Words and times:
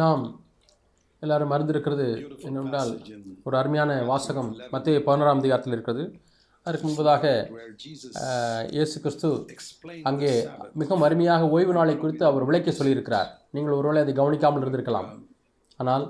நாம் 0.00 0.22
எல்லாரும் 1.24 1.52
அறிந்திருக்கிறது 1.54 2.06
in 2.48 2.54
ஒரு 3.46 3.56
அருமையான 3.60 3.90
வாசகம் 4.10 4.50
மத்திய 4.74 5.00
பதினோராம் 5.06 5.40
அதிகாரத்தில் 5.42 5.74
இருக்கிறது. 5.76 6.04
அதற்கு 6.66 6.86
முன்பதாக 6.86 7.24
இயேசு 8.76 8.96
கிறிஸ்து 9.02 9.28
அங்கே 10.10 10.32
மிகவும் 10.82 11.04
அருமையாக 11.08 11.50
ஓய்வு 11.56 11.74
நாளை 11.78 11.94
குறித்து 12.02 12.24
அவர் 12.30 12.48
விளக்கி 12.50 12.72
சொல்லியிருக்கிறார். 12.78 13.28
நீங்கள் 13.56 13.76
ஒருவேளை 13.78 14.02
அதை 14.04 14.14
கவனிக்காமல் 14.20 14.64
இருந்திருக்கலாம். 14.64 15.08
ஆனால் 15.82 16.04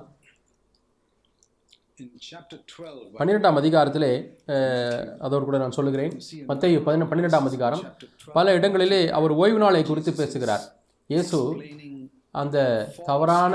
chapter 2.30 2.58
12, 2.72 3.00
பன்னிரெண்டாம் 3.20 3.58
அதிகாரத்திலே 3.60 4.12
அதோடு 5.26 5.44
கூட 5.48 5.58
நான் 5.62 5.78
சொல்லுகிறேன். 5.78 6.12
மத்திய 6.50 6.82
பதின 6.86 7.08
பன்னிரெண்டாம் 7.10 7.48
அதிகாரம். 7.50 7.82
chapter 7.86 8.08
12, 8.12 8.34
பல 8.36 8.54
இடங்களிலே 8.58 9.00
அவர் 9.18 9.34
ஓய்வு 9.42 9.60
நாளை 9.64 9.82
குறித்து 9.90 10.12
பேசுகிறார். 10.20 10.64
இயேசு 11.12 11.38
அந்த 12.30 12.58
தவறான 13.04 13.54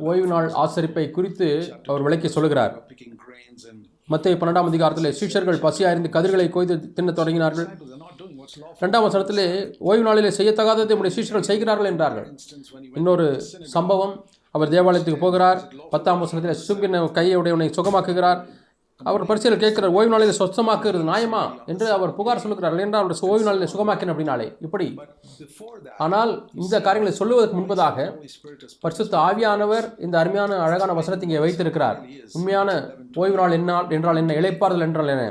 ஓய்வு 0.00 0.26
நாள் 0.26 0.52
ஆசரிப்பை 0.64 1.10
குறித்து 1.10 1.72
அவர் 1.86 2.02
விளக்கி 2.02 2.28
சொல்லுகிறார். 2.28 2.86
மத்திய 4.06 4.34
பன்னெண்டாம் 4.34 4.70
அதிகாரத்தில் 4.72 5.16
சீஷர்கள் 5.20 5.64
பசியாயிருந்து 5.66 6.10
கதிர்களை 6.16 6.48
கொய்து 6.48 6.74
தின்னத் 6.96 7.18
தொடங்கினார்கள். 7.20 7.68
இரண்டாம் 8.76 9.04
வசனத்திலே 9.04 9.74
ஓய்வு 9.78 10.02
நாளிலே 10.02 10.28
செய்யத்தகாததை 10.28 10.88
நம்முடைய 10.88 11.16
சீஷர்கள் 11.16 11.48
செய்கிறார்கள் 11.50 11.90
என்றார்கள். 11.92 12.38
இன்னொரு 12.94 13.40
சம்பவம் 13.76 14.24
அவர் 14.50 14.70
தேவாலயத்துக்கு 14.70 15.18
போகிறார். 15.18 15.72
பத்தாம் 15.90 16.20
வசனத்தில் 16.20 16.62
சுங்கின 16.68 17.12
கையை 17.12 17.36
உடையவனை 17.36 17.68
சுகமாக்குகிறார். 17.78 18.40
அவர் 19.04 19.26
பரிசையில் 19.28 19.60
கேட்கிறார் 19.62 19.94
ஓய்வு 19.96 20.12
நாளில் 20.12 20.38
சொச்சமாக்குறது 20.38 21.02
நியாயமா? 21.08 21.40
என்று 21.72 21.86
அவர் 21.96 22.14
புகார் 22.18 22.40
சொல்லுகிறார். 22.42 22.76
என்றால் 22.84 23.02
அவருடைய 23.02 23.30
ஓய்வு 23.32 23.46
நாளில் 23.48 23.70
சுகமாக்கின 23.72 24.12
அப்படின்னாலே. 24.14 24.46
இப்படி. 24.66 24.86
ஆனால் 26.04 26.32
இந்த 26.62 26.80
காரியங்களை 26.86 27.12
சொல்லுவதற்கு 27.18 27.58
முன்பதாக 27.60 28.06
பரிசுத்த 28.84 29.18
ஆவியானவர் 29.26 29.86
இந்த 30.06 30.18
அருமையான 30.22 30.60
அழகான 30.66 30.94
வசனத்தை 31.00 31.28
இங்கே 31.28 31.42
வைத்திருக்கிறார். 31.44 31.98
உண்மையான 32.32 32.70
ஓய்வு 33.14 33.38
நாள் 33.42 33.56
என்ன 33.58 33.78
என்றால் 33.98 34.20
என்ன 34.22 34.34
இளைப்பாறுதல் 34.40 34.86
என்றால் 34.88 35.12
என்ன? 35.16 35.26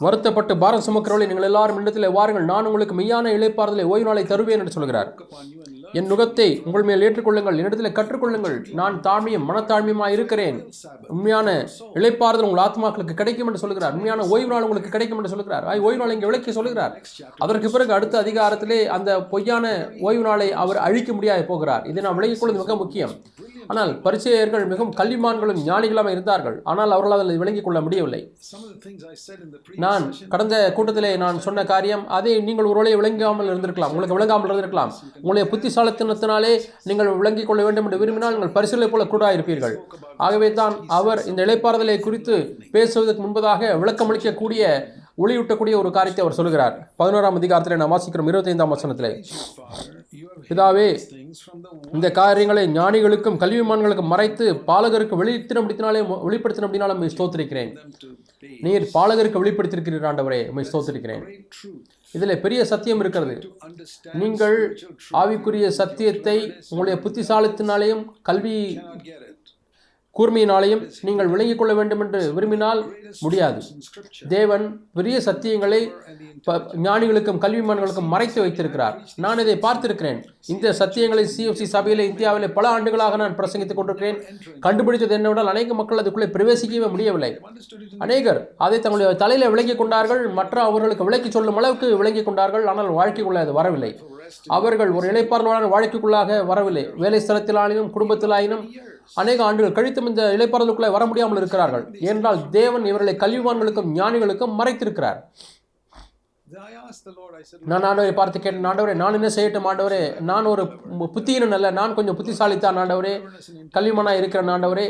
வருத்தப்பட்டு 0.00 0.56
பாரம் 0.58 0.86
சுமக்கிறவர்களை 0.86 1.28
நீங்கள் 1.30 1.48
எல்லாரும் 1.50 1.80
இடத்தில் 1.80 2.14
வாருங்கள். 2.18 2.44
நான் 2.44 2.66
உங்களுக்கு 2.66 2.94
மெய்யான 3.00 3.32
இளைப்பாறுதலை 3.38 3.84
ஓய்வு 3.92 4.08
நாளை 4.10 4.24
தருவேன் 4.24 4.60
என்று 4.64 4.76
சொல்கிறார். 4.76 5.10
என் 5.98 6.08
நுகத்தை 6.10 6.46
உங்கள் 6.66 6.86
மேல் 6.88 7.04
ஏற்றுக்கொள்ளுங்கள். 7.06 7.58
என்னிடத்தில் 7.60 7.94
கற்றுக்கொள்ளுங்கள். 7.98 8.56
நான் 8.80 8.96
தாழ்மையும் 9.06 9.46
மனத்தாழ்மையுமாக 9.50 10.14
இருக்கிறேன் 10.16 10.58
உண்மையான 11.14 11.48
இழைப்பாறுதல் 11.98 12.46
உங்கள் 12.48 12.64
ஆத்மாக்களுக்கு 12.66 13.18
கிடைக்கும் 13.20 13.48
என்று 13.50 13.62
சொல்கிறார். 13.64 13.94
உண்மையான 13.96 14.26
ஓய்வு 14.34 14.50
நாள் 14.52 14.66
உங்களுக்கு 14.66 14.94
கிடைக்கும் 14.96 15.20
என்று 15.20 15.32
சொல்கிறார். 15.34 15.66
ஆய் 15.72 15.84
ஓய்வு 15.86 16.00
நாள் 16.02 16.14
இங்கே 16.16 16.28
விளக்கி 16.30 16.54
சொல்கிறார். 16.58 16.94
அதற்கு 17.44 17.70
பிறகு 17.74 17.92
அடுத்த 17.98 18.16
அதிகாரத்திலே 18.24 18.80
அந்த 18.96 19.20
பொய்யான 19.32 19.66
ஓய்வு 20.08 20.24
நாளை 20.28 20.48
அவர் 20.64 20.80
அழிக்க 20.86 21.12
முடியாது 21.18 21.44
போகிறார். 21.52 21.86
இதை 21.92 22.02
நாம் 22.06 22.18
விளங்கிக் 22.20 22.42
கொள்வது 22.42 22.62
மிக 22.64 22.76
முக்கியம். 22.82 23.14
ஆனால் 23.72 23.90
பரிச்செயர்கள் 24.04 24.68
மிகவும் 24.70 24.94
கல்விமான்களும் 24.98 25.58
ஞானிகளாக 25.70 26.12
இருந்தார்கள். 26.14 26.54
ஆனால் 26.70 26.92
அவர்களால் 26.96 27.22
அதில் 27.24 27.40
விளங்கிக் 27.42 27.66
கொள்ள 27.66 27.78
முடியவில்லை. 27.86 28.20
நான் 29.84 30.04
கடந்த 30.32 30.54
கூட்டத்திலே 30.76 31.10
நான் 31.24 31.42
சொன்ன 31.46 31.64
காரியம் 31.72 32.04
அதை 32.18 32.32
நீங்கள் 32.46 32.70
ஒருவேளை 32.70 32.94
விளங்காமல் 33.00 33.50
இருந்திருக்கலாம். 33.50 33.92
உங்களுக்கு 33.94 34.16
விளங்காமல் 34.18 34.50
இருந்திருக்கலாம். 34.50 34.92
உங்களுடைய 35.22 35.46
விசாலத்தினத்தினாலே 35.78 36.52
நீங்கள் 36.88 37.10
விளங்கிக் 37.18 37.48
கொள்ள 37.48 37.60
வேண்டும் 37.66 37.86
என்று 37.86 38.00
விரும்பினால் 38.02 38.34
நீங்கள் 38.34 38.54
பரிசுகளை 38.56 38.88
போல 38.88 39.04
கூட 39.12 39.24
இருப்பீர்கள் 39.36 39.74
ஆகவே 40.26 40.48
தான் 40.60 40.74
அவர் 40.98 41.20
இந்த 41.30 41.40
இழைப்பாறுதலை 41.46 41.96
குறித்து 42.06 42.36
பேசுவதற்கு 42.74 43.22
முன்பதாக 43.24 43.70
விளக்கமளிக்கக்கூடிய 43.82 44.62
ஒளியூட்டக்கூடிய 45.24 45.74
ஒரு 45.82 45.90
காரியத்தை 45.96 46.22
அவர் 46.24 46.38
சொல்கிறார் 46.38 46.74
பதினோராம் 47.00 47.38
அதிகாரத்தில் 47.40 47.80
நாம் 47.82 47.94
வாசிக்கிறோம் 47.94 48.28
இருபத்தைந்தாம் 48.30 48.74
வசனத்தில். 48.74 49.14
Father, 49.58 49.94
பிதாவே 50.48 50.86
இந்த 51.96 52.08
காரியங்களை 52.20 52.64
ஞானிகளுக்கும் 52.78 53.40
கல்விமான்களுக்கும் 53.42 54.12
மறைத்து 54.12 54.46
பாலகருக்கு 54.70 55.20
வெளித்தினபடினாலே 55.22 56.02
வெளிப்படுத்தினபடினாலும் 56.26 56.98
உம்மை 56.98 57.10
ஸ்தோத்திரிக்கிறேன். 57.16 57.72
நீர் 58.60 58.84
பாலகருக்கு 58.94 59.40
வெளிப்படுத்தியிருக்கிறீர் 59.44 60.08
ஆண்டவரே 60.10 60.40
great 61.24 61.54
truth 61.56 61.86
இதில் 62.14 62.40
பெரிய 62.40 62.60
சத்தியம் 62.64 63.00
இருக்கிறது 63.00 63.34
நீங்கள். 64.22 64.56
ஆவிக்குரிய 65.20 65.68
சத்தியத்தை 65.80 66.36
உங்களுடைய 66.68 66.96
புத்திசாலித்தினாலேயும் 67.04 68.04
கல்வி. 68.22 68.58
கூர்மையினாலையும் 70.16 70.80
நீங்கள் 71.06 71.28
விளங்கிக் 71.32 71.58
கொள்ள 71.58 71.72
வேண்டும் 71.78 72.00
என்று 72.04 72.20
விரும்பினால் 72.36 72.80
முடியாது. 73.24 73.60
தேவன் 74.28 74.64
பெரிய 74.98 75.16
சத்தியங்களை 75.26 75.80
ஞானிகளுக்கும் 76.86 77.40
கல்விமான்களுக்கும் 77.44 78.10
மறைத்து 78.14 78.40
வைத்திருக்கிறார். 78.44 78.96
நான் 79.24 79.42
இதை 79.44 79.56
பார்த்திருக்கிறேன். 79.66 80.18
இந்த 80.54 80.74
சத்தியங்களை 80.80 81.24
சிஎஃப்சி 81.34 81.68
சபையில் 81.74 82.04
இந்தியாவில் 82.08 82.54
பல 82.58 82.68
ஆண்டுகளாக 82.74 83.20
நான் 83.22 83.38
பிரசங்கித்துக் 83.40 83.80
கொண்டிருக்கிறேன். 83.80 84.18
கண்டுபிடித்தது 84.66 85.16
என்னவென்றால் 85.18 85.52
அநேக 85.54 85.78
மக்கள் 85.80 86.02
அதுக்குள்ளே 86.02 86.30
பிரவேசிக்கவே 86.36 86.90
முடியவில்லை. 86.96 87.32
அநேகர் 88.06 88.42
அதை 88.66 88.78
தங்களுடைய 88.80 89.16
தலையில 89.24 89.50
விளங்கிக் 89.54 89.82
கொண்டார்கள் 89.82 90.22
மற்ற 90.40 90.62
அவர்களுக்கு 90.70 91.08
விளக்கி 91.10 91.30
சொல்லும் 91.38 91.60
அளவுக்கு 91.62 91.88
விளங்கிக் 92.02 92.28
கொண்டார்கள் 92.30 92.66
ஆனால் 92.72 92.90
வாழ்க்கைக்குள்ளே 93.00 93.42
அது 93.46 93.58
வரவில்லை. 93.60 93.92
அவர்கள் 94.58 94.90
ஒரு 94.90 95.06
இளைப்பாறுதலான 95.12 95.68
வாழ்க்கைக்குள்ளாக 95.74 96.46
வரவில்லை. 96.46 96.84
வேலை 97.02 97.20
ஸ்தலத்திலாயினும் 97.26 97.92
குடும்பத்திலாயினும் 97.96 98.64
அநேக 99.14 99.44
ஆண்டுகள் 99.44 99.76
கழித்தும் 99.78 100.08
இந்த 100.12 100.22
இளைப்பாறுதலுக்குள்ளே 100.38 100.90
வர 100.96 101.06
முடியாமல் 101.06 101.40
இருக்கிறார்கள். 101.42 101.84
ஏனென்றால் 102.00 102.40
தேவன் 102.50 102.84
இவர்களை 102.84 103.14
கல்விவான்களுக்கும் 103.24 103.94
ஞானிகளுக்கும் 104.00 104.58
மறைத்திருக்கிறார். 104.60 105.20
நான் 107.70 107.84
ஆண்டவரை 107.88 108.12
பார்த்து 108.14 108.40
கேட்டேன் 108.40 108.66
ஆண்டவரே 108.66 108.94
நான் 109.02 109.16
என்ன 109.18 109.28
செய்யட்டும் 109.36 109.68
ஆண்டவரே? 109.70 110.20
நான் 110.30 110.44
ஒரு 110.44 110.62
புத்தியீனன் 111.14 111.56
அல்ல. 111.56 111.70
நான் 111.70 111.94
கொஞ்சம் 111.94 112.18
புத்திசாலித்தான் 112.20 112.80
ஆண்டவரே. 112.82 113.14
கல்விமானா 113.76 114.12
இருக்கிற 114.20 114.58
ஆண்டவரே. 114.58 114.86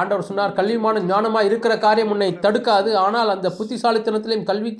ஆண்டவர் 0.00 0.26
சொன்னார் 0.28 0.54
கல்விமான 0.58 1.00
ஞானமாக 1.08 1.48
இருக்கிற 1.48 1.72
காரியம் 1.86 2.12
உன்னை 2.14 2.28
தடுக்காது. 2.44 2.90
ஆனால் 3.04 3.32
அந்த 3.34 3.48
புத்திசாலித்தனத்திலையும் 3.58 4.46
கல்வி 4.50 4.70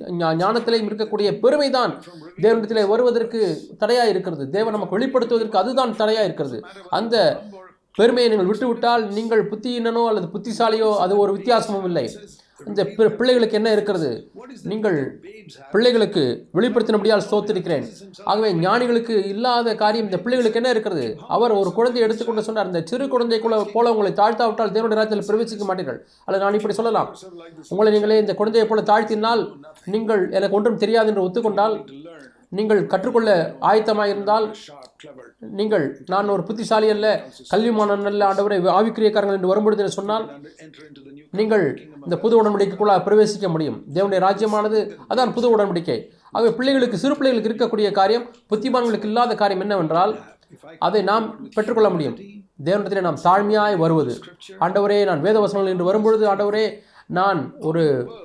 ஞானத்திலையும் 0.43 0.89
இருக்கக்கூடிய 0.91 1.31
பெருமை 1.43 1.69
தான் 1.79 1.93
தேவனிடத்திலே 2.45 2.85
வருவதற்கு 2.93 3.41
தடையாக 3.83 4.13
இருக்கிறது. 4.15 4.47
தேவன் 4.57 4.77
நமக்கு 4.77 4.97
வெளிப்படுத்துவதற்கு 4.99 5.61
அதுதான் 5.63 5.93
தடையாக 6.01 6.29
இருக்கிறது. 6.29 6.61
அந்த 7.01 7.17
பெருமையை 7.99 8.29
நீங்கள் 8.33 8.51
விட்டுவிட்டால் 8.51 9.03
நீங்கள் 9.19 9.43
புத்தியினனோ 9.51 10.05
அல்லது 10.11 10.29
புத்திசாலியோ 10.37 10.91
அது 11.05 11.15
ஒரு 11.25 11.33
வித்தியாசமும் 11.39 11.89
இல்லை. 11.91 12.07
இந்த 12.71 12.83
பிள்ளைகளுக்கு 13.19 13.59
என்ன 13.59 13.71
இருக்கிறது? 13.77 14.11
நீங்கள் 14.73 14.97
பிள்ளைகளுக்கு 15.73 16.23
வெளிப்படுத்தினபடியால் 16.57 17.27
சோத்திருக்கிறேன். 17.31 17.87
ஆகவே 18.31 18.51
ஞானிகளுக்கு 18.65 19.15
இல்லாத 19.33 19.75
காரியம் 19.83 20.09
இந்த 20.09 20.21
பிள்ளைகளுக்கு 20.25 20.61
என்ன 20.61 20.73
இருக்கிறது? 20.75 21.07
அவர் 21.37 21.55
ஒரு 21.61 21.73
குழந்தையை 21.79 22.05
எடுத்துக்கொண்டு 22.07 22.47
சொன்னார். 22.49 22.71
இந்த 22.73 22.83
சிறு 22.91 23.07
குழந்தைக்குள்ள 23.15 23.59
போல 23.75 23.93
உங்களை 23.95 24.13
தாழ்த்தாவிட்டால் 24.21 24.75
தேவனுடைய 24.77 25.01
ராஜ்யத்தில் 25.01 25.29
பிரவேசிக்க 25.31 25.67
மாட்டீர்கள். 25.71 26.01
அல்லது 26.27 26.45
நான் 26.45 26.59
இப்படி 26.61 26.79
சொல்லலாம். 26.81 27.11
உங்களை 27.73 27.93
நீங்களே 27.97 28.23
இந்த 28.25 28.37
குழந்தையை 28.41 28.67
போல 28.69 28.85
தாழ்த்தினால் 28.93 29.45
நீங்கள் 29.95 30.25
எனக்கு 30.39 30.59
ஒன்றும் 30.61 30.81
தெரியாது 30.85 31.11
என்று 31.13 31.27
ஒத்துக்கொண்டால் 31.27 31.77
நீங்கள் 32.59 32.81
கற்றுக்கொள்ள 32.93 33.31
ஆயத்தமாக 33.71 34.13
இருந்தால். 34.15 34.47
நீங்கள் 35.43 35.85
நான் 36.13 36.33
ஒரு 36.35 36.43
புத்திசாலி 36.49 36.89
அல்ல 36.95 37.07
கல்விமானன் 37.53 38.09
அல்ல 38.11 38.23
ஆண்டவரை 38.31 38.59
ஆவிக்கிரியக்காரங்கள் 38.79 39.39
என்று 39.39 39.51
வரும்பொழுது 39.53 39.83
என்று 39.85 39.97
சொன்னால் 39.99 40.25
நீங்கள் 41.39 41.65
இந்த 42.05 42.17
புது 42.25 42.35
உடன்படிக்கைக்குள்ள 42.41 42.95
பிரவேசிக்க 43.07 43.49
முடியும். 43.55 43.79
தேவனுடைய 43.95 44.21
ராஜ்யமானது 44.27 44.81
அதான் 45.13 45.35
புது 45.37 45.49
உடன்படிக்கை. 45.55 45.99
ஆகவே 46.35 46.53
பிள்ளைகளுக்கு 46.59 47.01
சிறு 47.05 47.17
பிள்ளைகளுக்கு 47.19 47.51
இருக்கக்கூடிய 47.51 47.89
காரியம் 48.01 48.29
புத்திமான்களுக்கு 48.53 49.11
இல்லாத 49.11 49.35
காரியம் 49.43 49.65
என்னவென்றால் 49.67 50.13
அதை 50.87 51.03
நாம் 51.11 51.27
பெற்றுக்கொள்ள 51.57 51.91
முடியும். 51.95 52.17
தேவனத்திலே 52.69 53.03
நாம் 53.09 53.21
தாழ்மையாய் 53.27 53.77
வருவது. 53.85 54.15
ஆண்டவரே 54.65 54.99
நான் 55.11 55.25
வேதவசனங்கள் 55.27 55.75
என்று 55.75 55.91
வரும்பொழுது 55.91 56.25
ஆண்டவரே 56.33 56.65
நான் 57.19 57.41
ஒரு 57.69 57.83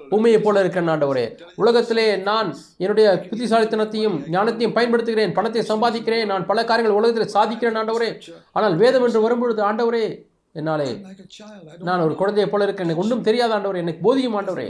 உண்மையைப் 0.10 0.44
போல 0.44 0.60
இருக்கிறேன் 0.60 0.92
ஆண்டவரே. 0.94 1.24
உலகத்திலே 1.56 2.06
நான் 2.30 2.50
என்னுடைய 2.78 3.08
புத்திசாலித்தனத்தையும் 3.30 4.18
ஞானத்தையும் 4.36 4.76
பயன்படுத்துகிறேன் 4.78 5.34
பணத்தை 5.34 5.64
சம்பாதிக்கிறேன் 5.72 6.26
நான் 6.26 6.46
பல 6.52 6.64
காரியங்கள் 6.66 7.00
உலகத்தில் 7.00 7.36
சாதிக்கிறேன் 7.36 7.80
ஆண்டவரே. 7.82 8.10
ஆனால் 8.58 8.76
வேதம் 8.84 9.06
என்று 9.08 9.22
வரும்பொழுது 9.22 9.62
ஆண்டவரே 9.72 10.06
என்னாலே 10.60 10.90
நான் 11.88 12.04
ஒரு 12.06 12.16
குழந்தையைப் 12.16 12.52
போல 12.52 12.64
இருக்கேன் 12.64 12.88
எனக்கு 12.88 13.04
ஒன்றும் 13.04 13.26
தெரியாத 13.28 13.52
ஆண்டவரே 13.58 13.84
எனக்கு 13.86 14.06
போதியும் 14.08 14.38
ஆண்டவரே. 14.40 14.68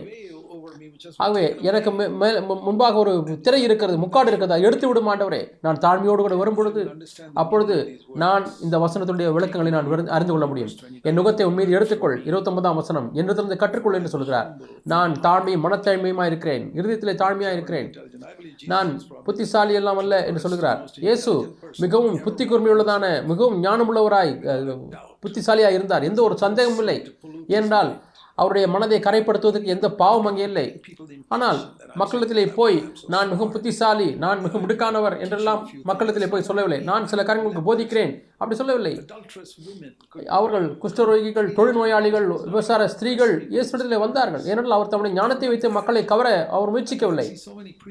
ஆகவே 1.17 1.55
எனக்கு 1.61 1.89
மேல் 2.15 2.37
முன்பாக 2.61 2.97
ஒரு 2.97 3.13
திரை 3.41 3.61
இருக்கிறது 3.61 3.97
முக்காடு 3.97 4.27
இருக்கிறது 4.27 4.63
எடுத்து 4.63 4.87
விடும் 4.87 5.07
ஆண்டவரே 5.07 5.41
நான் 5.61 5.79
தாழ்மையோடு 5.79 6.15
கூட 6.17 6.35
வரும்பொழுது 6.35 6.81
அப்பொழுது 7.35 7.75
நான் 8.15 8.43
இந்த 8.61 8.77
வசனத்துடைய 8.77 9.31
விளக்கங்களை 9.31 9.71
நான் 9.71 9.85
அறிந்து 10.07 10.31
கொள்ள 10.31 10.45
முடியும். 10.45 10.71
என் 11.01 11.17
நுகத்தை 11.17 11.43
உன் 11.43 11.53
மீது 11.53 11.77
எடுத்துக்கொள். 11.77 12.15
இருபத்தொன்பதாம் 12.25 12.75
வசனம். 12.75 13.11
என்னிடத்திலிருந்து 13.13 13.55
கற்றுக்கொள் 13.55 13.93
என்று 13.93 14.09
சொல்கிறார். 14.09 14.49
நான் 14.85 15.13
தாழ்மையும் 15.21 15.63
மனத்தாழ்மையுமா 15.63 16.25
இருக்கிறேன். 16.25 16.71
இருதயத்திலே 16.75 17.15
தாழ்மையா 17.15 17.51
இருக்கிறேன். 17.51 17.89
நான் 18.65 18.89
புத்திசாலி 19.23 19.73
எல்லாம் 19.73 19.97
அல்ல 19.97 20.25
என்று 20.25 20.39
சொல்கிறார். 20.39 20.79
இயேசு 20.99 21.31
மிகவும் 21.77 22.21
புத்தி 22.21 22.45
கூர்மையுள்ளதான 22.45 23.03
மிகவும் 23.25 23.63
ஞானமுள்ளவராய் 23.63 24.33
அஹ், 24.45 24.75
புத்திசாலியாய் 25.23 25.73
இருந்தார். 25.73 26.03
எந்த 26.03 26.23
ஒரு 26.23 26.37
சந்தேகமும் 26.37 26.77
இல்லை. 26.77 26.97
ஏனென்றால் 27.47 27.89
அவருடைய 28.41 28.65
மனதை 28.73 28.97
கரைப்படுத்துவதற்கு 29.05 29.73
எந்த 29.75 29.87
பாவம் 30.01 30.27
அங்கே 30.29 30.45
இல்லை. 30.49 30.65
ஆனால் 31.35 31.59
மக்களிடத்திலே 32.01 32.45
போய் 32.57 32.77
நான் 33.13 33.29
மிகவும் 33.31 33.53
புத்திசாலி 33.55 34.09
நான் 34.23 34.41
மிகவும் 34.45 34.63
முடுக்கானவர் 34.65 35.15
என்றெல்லாம் 35.25 35.61
மக்களிடத்திலே 35.89 36.29
போய் 36.33 36.47
சொல்லவில்லை. 36.49 36.79
நான் 36.91 37.09
சில 37.13 37.23
காரியங்களுக்கு 37.29 37.67
போதிக்கிறேன் 37.69 38.13
அப்படி 38.41 38.57
சொல்லவில்லை. 38.61 38.93
அவர்கள் 40.37 40.67
குஷ்டரோகிகள் 40.83 41.49
தொழுநோயாளிகள் 41.57 42.27
விவசார 42.51 42.87
ஸ்திரீகள் 42.95 43.33
இயேசுடத்திலே 43.55 43.99
வந்தார்கள். 44.05 44.45
ஏனென்றால் 44.51 44.77
அவர் 44.77 44.93
தம்முடைய 44.93 45.17
ஞானத்தை 45.19 45.49
வைத்து 45.53 45.75
மக்களை 45.79 46.03
கவர 46.13 46.29
அவர் 46.57 46.73
முயற்சிக்கவில்லை. 46.75 47.27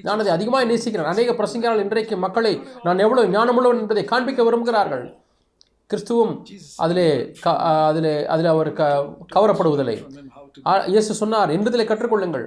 நான் 0.09 0.23
அதை 0.23 0.33
அதிகமாக 0.39 0.71
நேசிக்கிறேன் 0.73 1.13
அநேக 1.15 1.33
பிரசங்கரால் 1.43 1.85
இன்றைக்கு 1.87 2.17
மக்களை 2.27 2.55
நான் 2.89 3.05
எவ்வளவு 3.07 3.33
ஞானமுள்ளவன் 3.37 3.83
என்பதை 3.85 4.05
காண்பிக்க 4.15 4.43
விரும்புகிறார்கள். 4.49 5.07
கிறிஸ்துவும் 5.95 6.43
அதிலே 6.77 7.33
க- 7.41 7.57
அதிலே 7.87 8.27
அதில் 8.27 8.45
அவர் 8.45 8.73
க 8.73 9.09
கவரப்படுவதில்லை. 9.35 10.07
இயேசு 10.87 11.15
சொன்னார் 11.15 11.51
என்னதிலே 11.51 11.85
கற்றுக்கொள்ளுங்கள். 11.85 12.47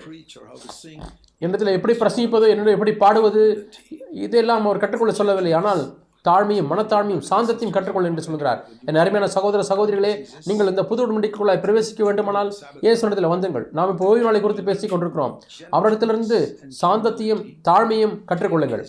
என்னிடத்தில் 1.37 1.73
எப்படி 1.73 1.97
பிரசங்கிப்பது 1.97 2.47
என்னிடம் 2.47 2.73
எப்படி 2.73 2.93
பாடுவது 2.93 3.69
இதெல்லாம் 4.11 4.65
அவர் 4.65 4.77
கற்றுக்கொள்ள 4.77 5.13
சொல்லவில்லை. 5.13 5.53
ஆனால் 5.53 5.97
தாழ்மையும் 6.27 6.69
மனத்தாழ்மையும் 6.71 7.23
சாந்தத்தையும் 7.29 7.73
கற்றுக்கொள்ள 7.75 8.09
என்று 8.11 8.23
சொல்கிறார். 8.27 8.59
என் 8.87 8.99
அருமையான 9.01 9.27
சகோதர 9.35 9.63
சகோதரிகளே 9.71 10.13
நீங்கள் 10.49 10.69
இந்த 10.71 10.83
புது 10.89 11.03
உடன்படிக்கைக்குள்ளாய் 11.05 11.61
பிரவேசிக்க 11.65 12.03
வேண்டுமானால் 12.07 12.49
இயேசுனிடத்தில் 12.85 13.31
வந்துங்கள். 13.33 13.65
நாம் 13.79 13.91
இப்போ 13.93 14.07
ஓய்வு 14.11 14.25
நாளை 14.27 14.41
குறித்து 14.45 14.67
பேசிக் 14.69 14.93
கொண்டிருக்கிறோம். 14.93 15.33
அவரிடத்திலிருந்து 15.77 16.39
சாந்தத்தையும் 16.81 17.43
தாழ்மையும் 17.69 18.15
கற்றுக்கொள்ளுங்கள். 18.31 18.83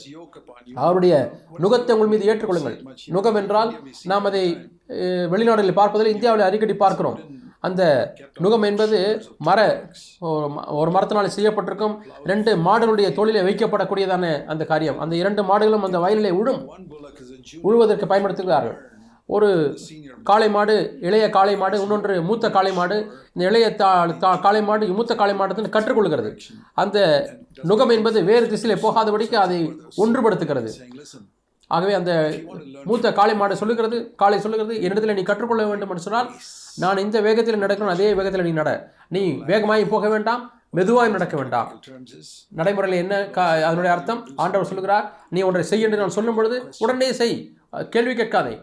அவருடைய 0.84 1.14
நுகத்தை 1.64 1.94
உங்கள் 1.96 2.12
மீது 2.14 2.28
ஏற்றுக்கொள்ளுங்கள். 2.30 2.78
நுகம் 3.16 3.38
என்றால் 3.42 3.72
நாம் 4.12 4.28
அதை 4.30 4.44
வெளிநாடுகளில் 5.34 5.78
பார்ப்பதில் 5.80 6.14
இந்தியாவில் 6.14 6.48
அடிக்கடி 6.48 6.76
பார்க்கிறோம். 6.84 7.18
அந்த 7.60 8.12
நுகம் 8.40 8.64
என்பது 8.64 9.24
மர 9.38 9.90
ஒரு 10.18 10.46
ம- 10.46 10.64
ஒரு 10.66 10.90
மரத்தினால் 10.90 11.30
செய்யப்பட்டிருக்கும் 11.36 11.98
ரெண்டு 12.24 12.56
மாடுகளுடைய 12.56 13.12
தொழிலை 13.12 13.42
வைக்கப்படக்கூடியதான 13.42 14.44
அந்த 14.44 14.64
காரியம். 14.64 14.98
அந்த 14.98 15.16
இரண்டு 15.16 15.42
மாடுகளும் 15.42 15.82
அந்த 15.82 15.98
வயலிலே 15.98 16.30
உழும் 16.30 16.66
உழுவதற்கு 17.62 18.06
பயன்படுத்துகிறார்கள். 18.06 18.76
ஒரு 19.26 19.78
காளை 20.22 20.50
மாடு 20.50 20.98
இளைய 21.00 21.30
காளை 21.30 21.56
மாடு 21.56 21.80
இன்னொன்று 21.80 22.22
மூத்த 22.22 22.50
காளை 22.50 22.72
மாடு. 22.72 22.96
இந்த 23.32 23.48
இளைய 23.48 23.74
தா 23.74 24.06
தா- 24.06 24.40
காளை 24.40 24.62
மாடு 24.62 24.86
மூத்த 24.86 25.14
காளை 25.14 25.34
மாடுன்னு 25.34 25.68
கற்றுக்கொள்கிறது. 25.68 26.38
அந்த 26.74 27.30
நுகம் 27.64 27.90
என்பது 27.90 28.22
வேறு 28.24 28.48
திசையிலே 28.48 28.82
போகாதபடிக்கு 28.82 29.34
அதை 29.34 29.80
ஒன்றுபடுத்துகிறது. 29.96 30.68
ஆகவே 31.76 31.93
அந்த 31.99 32.12
மூத்த 32.88 33.12
காளை 33.19 33.34
மாடு 33.40 33.61
சொல்லுகிறது 33.61 33.99
காளை 34.22 34.38
சொல்லுகிறது 34.44 34.75
என்னிடத்தில் 34.84 35.19
நீ 35.19 35.25
கற்றுக்கொள்ள 35.28 35.64
வேண்டும் 35.70 35.93
என்று 35.93 36.06
சொன்னால் 36.06 36.31
நான் 36.82 37.02
இந்த 37.05 37.19
வேகத்தில் 37.26 37.62
நடக்கணும் 37.64 37.94
அதே 37.94 38.08
வேகத்தில் 38.19 38.46
நீ 38.49 38.55
நட. 38.61 38.70
நீ 39.14 39.22
வேகமாய் 39.50 39.93
போக 39.94 40.08
வேண்டாம் 40.14 40.43
மெதுவாய் 40.78 41.14
நடக்க 41.14 41.34
வேண்டாம். 41.38 41.69
நடைமுறையில் 42.58 43.00
என்ன 43.05 43.14
கா 43.37 43.44
அதனுடைய 43.69 43.93
அர்த்தம்? 43.94 44.20
ஆண்டவர் 44.43 44.69
சொல்லுகிறார் 44.70 45.06
நீ 45.37 45.40
ஒன்றை 45.49 45.64
செய் 45.70 45.87
என்று 45.87 46.00
நான் 46.02 46.17
சொல்லும் 46.19 46.38
பொழுது 46.38 46.56
உடனே 46.84 47.08
செய் 47.20 47.34
கேள்வி 47.94 48.14
கேட்காதே. 48.20 48.55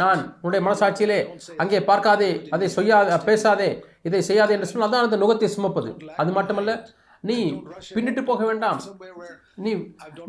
நான் 0.00 0.20
உன்னுடைய 0.42 0.60
மனசாட்சியிலே 0.66 1.20
அங்கே 1.62 1.78
பார்க்காதே 1.90 2.30
அதை 2.56 2.68
செய்யாத 2.76 3.18
பேசாதே 3.28 3.70
இதை 4.08 4.22
செய்யாதே 4.28 4.54
என்று 4.56 4.70
சொன்னால் 4.72 4.94
தான் 4.94 5.06
அந்த 5.06 5.18
நுகத்தை 5.22 5.50
சுமப்பது. 5.56 5.90
அது 6.22 6.32
மட்டுமல்ல 6.38 6.74
நீ 7.24 7.36
பின்னிட்டு 7.94 8.22
போக 8.30 8.42
வேண்டாம். 8.44 8.78
நீ 9.64 9.70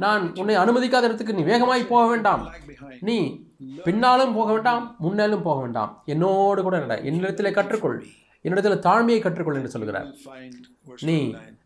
நான் 0.03 0.24
உன்னை 0.41 0.56
அனுமதிக்காத 0.63 1.07
இடத்துக்கு 1.09 1.38
நீ 1.38 1.44
வேகமாய் 1.51 1.91
போக 1.91 2.03
வேண்டாம். 2.07 2.44
நீ 3.09 3.18
பின்னாலும் 3.88 4.36
போக 4.38 4.50
வேண்டாம் 4.56 4.83
முன்னாலும் 5.06 5.45
போக 5.47 5.59
வேண்டாம். 5.62 5.91
என்னோடு 6.06 6.63
கூட 6.68 6.77
நட. 6.83 6.95
என்னிடத்திலே 7.09 7.51
கற்றுக்கொள். 7.59 8.00
என்னிடத்தில் 8.45 8.83
தாழ்மையை 8.86 9.19
கற்றுக்கொள் 9.21 9.57
என்று 9.59 9.74
சொல்கிறார் 9.74 10.09
நீ 11.07 11.18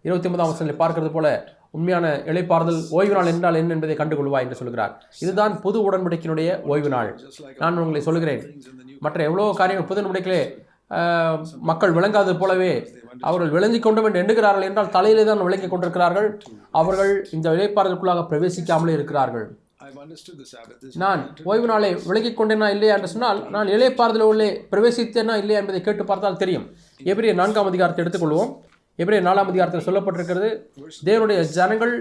29 0.06 0.08
இருபத்தி 0.08 0.30
ஒன்பதாம் 0.30 0.50
வசனத்தில் 0.52 0.80
பார்க்கிறது 0.80 1.12
போல 1.16 1.28
உண்மையான 1.78 2.06
இளைப்பாறுதல் 2.32 2.80
ஓய்வு 2.98 3.14
நாள் 3.18 3.30
என்றால் 3.32 3.60
என்ன 3.60 3.74
என்பதை 3.76 3.96
கண்டுகொள்வாய் 4.00 4.46
என்று 4.46 4.58
சொல்கிறார் 4.60 4.94
இதுதான் 5.24 5.54
புது 5.66 5.78
உடன்படிக்கையினுடைய 5.88 6.50
ஓய்வு 6.72 6.90
நாள் 6.96 7.10
நான் 7.62 7.80
உங்களை 7.84 8.02
new 8.08 8.42
மற்ற 9.06 9.24
எவ்வளோ 9.24 9.46
காரியங்கள் 9.62 9.90
புது 9.92 10.02
உடன்படிக்கையிலே 10.02 10.42
மக்கள் 11.70 11.96
விளங்காதது 11.98 12.36
போலவே 12.42 12.74
அவர்கள் 13.28 13.54
விளங்கி 13.56 13.80
கொண்டும் 13.80 14.08
என்று 14.08 14.22
எண்ணுகிறார்கள் 14.24 14.68
என்றால் 14.70 14.94
தலையிலே 14.96 15.24
தான் 15.30 15.44
விளங்கி 15.48 15.68
கொண்டிருக்கிறார்கள். 15.70 16.28
அவர்கள் 16.82 17.12
இந்த 17.36 17.48
இளைப்பாறுதலுக்குள்ளாக 17.58 18.24
பிரவேசிக்காமலே 18.32 18.96
இருக்கிறார்கள். 18.98 19.46
நான் 21.04 21.22
ஓய்வு 21.52 21.68
நாளை 21.72 21.90
விலகிக் 22.10 22.38
கொண்டேனா 22.40 22.68
இல்லையா 22.76 22.94
என்று 22.98 23.10
சொன்னால் 23.14 23.40
நான் 23.56 23.72
இளைப்பாறுதல் 23.76 24.30
உள்ளே 24.32 24.48
பிரவேசித்தேனா 24.72 25.36
இல்லையா 25.42 25.60
என்பதை 25.62 25.80
கேட்டு 25.88 26.04
பார்த்தால் 26.12 26.40
தெரியும். 26.44 26.66
எப்படி 27.12 27.34
நான்காம் 27.42 27.70
அதிகாரத்தை 27.72 28.04
எடுத்துக்கொள்வோம். 28.04 28.52
எப்படி 29.00 29.18
நாலாம் 29.28 29.50
அதிகாரத்தில் 29.52 29.86
சொல்லப்பட்டிருக்கிறது 29.88 30.50
தேவனுடைய 31.10 31.40
ஜனங்கள் 31.58 31.94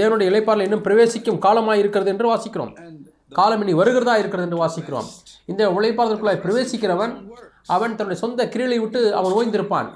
தேவனுடைய 0.00 0.26
இளைப்பாறுதல் 0.32 0.68
இன்னும் 0.68 0.86
பிரவேசிக்கும் 0.86 1.42
காலமாக 1.46 1.80
இருக்கிறது 1.82 2.10
என்று 2.14 2.26
வாசிக்கிறோம். 2.32 2.72
காலம் 3.38 3.62
இனி 3.64 3.74
வருகிறதா 3.80 4.14
இருக்கிறது 4.22 4.46
என்று 4.48 4.62
வாசிக்கிறோம். 4.64 5.08
இந்த 5.52 5.62
உழைப்பாளர்களுக்குள்ளாய் 5.76 6.42
பிரவேசிக்கிறவன் 6.46 7.14
அவன் 7.66 7.96
தன்னுடைய 7.96 8.20
சொந்த 8.22 8.46
கிரீலை 8.46 8.78
விட்டு 8.80 9.14
அவன் 9.14 9.32
ஓய்ந்திருப்பான். 9.32 9.88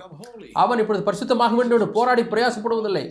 அவன் 0.52 0.78
இப்பொழுது 0.78 1.04
பரிசுத்தமாக 1.10 1.54
வேண்டும் 1.54 1.78
என்று 1.78 1.88
போராடி 1.88 2.22
பிரயாசப்படுவதில்லை. 2.22 3.04